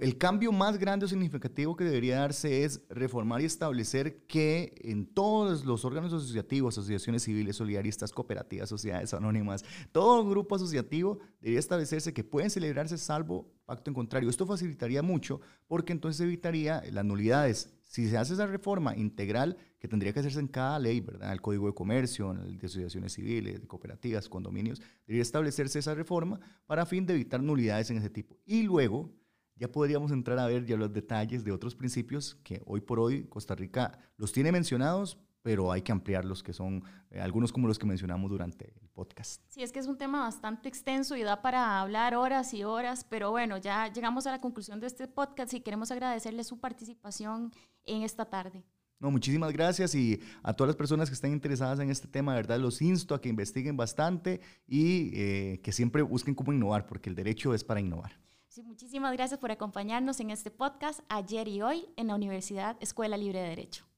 el 0.00 0.18
cambio 0.18 0.52
más 0.52 0.78
grande 0.78 1.06
o 1.06 1.08
significativo 1.08 1.76
que 1.76 1.84
debería 1.84 2.20
darse 2.20 2.64
es 2.64 2.82
reformar 2.88 3.40
y 3.40 3.44
establecer 3.44 4.26
que 4.26 4.74
en 4.82 5.06
todos 5.06 5.64
los 5.64 5.84
órganos 5.84 6.12
asociativos, 6.12 6.78
asociaciones 6.78 7.24
civiles, 7.24 7.56
solidaristas, 7.56 8.12
cooperativas, 8.12 8.68
sociedades 8.68 9.12
anónimas, 9.14 9.64
todo 9.92 10.28
grupo 10.28 10.54
asociativo 10.54 11.18
debería 11.40 11.58
establecerse 11.58 12.12
que 12.12 12.24
pueden 12.24 12.50
celebrarse 12.50 12.98
salvo 12.98 13.52
pacto 13.66 13.90
en 13.90 13.94
contrario. 13.94 14.30
Esto 14.30 14.46
facilitaría 14.46 15.02
mucho 15.02 15.40
porque 15.66 15.92
entonces 15.92 16.20
evitaría 16.20 16.82
las 16.90 17.04
nulidades 17.04 17.79
si 17.90 18.08
se 18.08 18.16
hace 18.16 18.34
esa 18.34 18.46
reforma 18.46 18.96
integral, 18.96 19.56
que 19.80 19.88
tendría 19.88 20.12
que 20.12 20.20
hacerse 20.20 20.38
en 20.38 20.46
cada 20.46 20.78
ley, 20.78 21.00
¿verdad? 21.00 21.32
El 21.32 21.40
Código 21.40 21.66
de 21.66 21.74
Comercio, 21.74 22.30
el 22.30 22.56
de 22.56 22.66
asociaciones 22.68 23.14
civiles, 23.14 23.60
de 23.60 23.66
cooperativas, 23.66 24.28
condominios, 24.28 24.80
debería 25.08 25.22
establecerse 25.22 25.80
esa 25.80 25.92
reforma 25.92 26.38
para 26.66 26.86
fin 26.86 27.04
de 27.04 27.14
evitar 27.14 27.42
nulidades 27.42 27.90
en 27.90 27.96
ese 27.96 28.08
tipo. 28.08 28.38
Y 28.46 28.62
luego 28.62 29.10
ya 29.56 29.72
podríamos 29.72 30.12
entrar 30.12 30.38
a 30.38 30.46
ver 30.46 30.66
ya 30.66 30.76
los 30.76 30.92
detalles 30.92 31.42
de 31.42 31.50
otros 31.50 31.74
principios 31.74 32.36
que 32.44 32.62
hoy 32.64 32.80
por 32.80 33.00
hoy 33.00 33.24
Costa 33.24 33.56
Rica 33.56 33.98
los 34.16 34.30
tiene 34.30 34.52
mencionados, 34.52 35.18
pero 35.42 35.72
hay 35.72 35.82
que 35.82 35.92
ampliarlos, 35.92 36.42
que 36.42 36.52
son 36.52 36.84
eh, 37.10 37.20
algunos 37.20 37.52
como 37.52 37.66
los 37.66 37.78
que 37.78 37.86
mencionamos 37.86 38.30
durante 38.30 38.74
el 38.80 38.88
podcast. 38.88 39.42
Sí, 39.48 39.62
es 39.62 39.72
que 39.72 39.78
es 39.78 39.86
un 39.86 39.96
tema 39.96 40.20
bastante 40.20 40.68
extenso 40.68 41.16
y 41.16 41.22
da 41.22 41.42
para 41.42 41.80
hablar 41.80 42.14
horas 42.14 42.52
y 42.54 42.64
horas, 42.64 43.04
pero 43.08 43.30
bueno, 43.30 43.56
ya 43.58 43.92
llegamos 43.92 44.26
a 44.26 44.32
la 44.32 44.40
conclusión 44.40 44.80
de 44.80 44.86
este 44.86 45.08
podcast 45.08 45.54
y 45.54 45.60
queremos 45.60 45.90
agradecerle 45.90 46.44
su 46.44 46.60
participación 46.60 47.52
en 47.84 48.02
esta 48.02 48.24
tarde. 48.24 48.64
No, 48.98 49.10
muchísimas 49.10 49.50
gracias 49.54 49.94
y 49.94 50.20
a 50.42 50.52
todas 50.52 50.68
las 50.68 50.76
personas 50.76 51.08
que 51.08 51.14
estén 51.14 51.32
interesadas 51.32 51.80
en 51.80 51.90
este 51.90 52.06
tema, 52.06 52.32
de 52.32 52.42
verdad 52.42 52.58
los 52.58 52.82
insto 52.82 53.14
a 53.14 53.20
que 53.20 53.30
investiguen 53.30 53.74
bastante 53.74 54.42
y 54.66 55.10
eh, 55.14 55.60
que 55.62 55.72
siempre 55.72 56.02
busquen 56.02 56.34
cómo 56.34 56.52
innovar, 56.52 56.86
porque 56.86 57.08
el 57.08 57.16
derecho 57.16 57.54
es 57.54 57.64
para 57.64 57.80
innovar. 57.80 58.20
Sí, 58.48 58.62
muchísimas 58.62 59.12
gracias 59.14 59.40
por 59.40 59.50
acompañarnos 59.50 60.20
en 60.20 60.30
este 60.30 60.50
podcast 60.50 61.00
ayer 61.08 61.48
y 61.48 61.62
hoy 61.62 61.86
en 61.96 62.08
la 62.08 62.14
Universidad 62.14 62.76
Escuela 62.80 63.16
Libre 63.16 63.40
de 63.40 63.48
Derecho. 63.48 63.89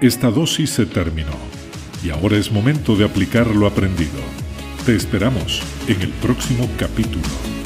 Esta 0.00 0.30
dosis 0.30 0.70
se 0.70 0.86
terminó 0.86 1.36
y 2.02 2.10
ahora 2.10 2.38
es 2.38 2.50
momento 2.50 2.96
de 2.96 3.04
aplicar 3.04 3.46
lo 3.48 3.66
aprendido. 3.66 4.20
Te 4.86 4.96
esperamos 4.96 5.62
en 5.88 6.00
el 6.00 6.08
próximo 6.08 6.66
capítulo. 6.78 7.59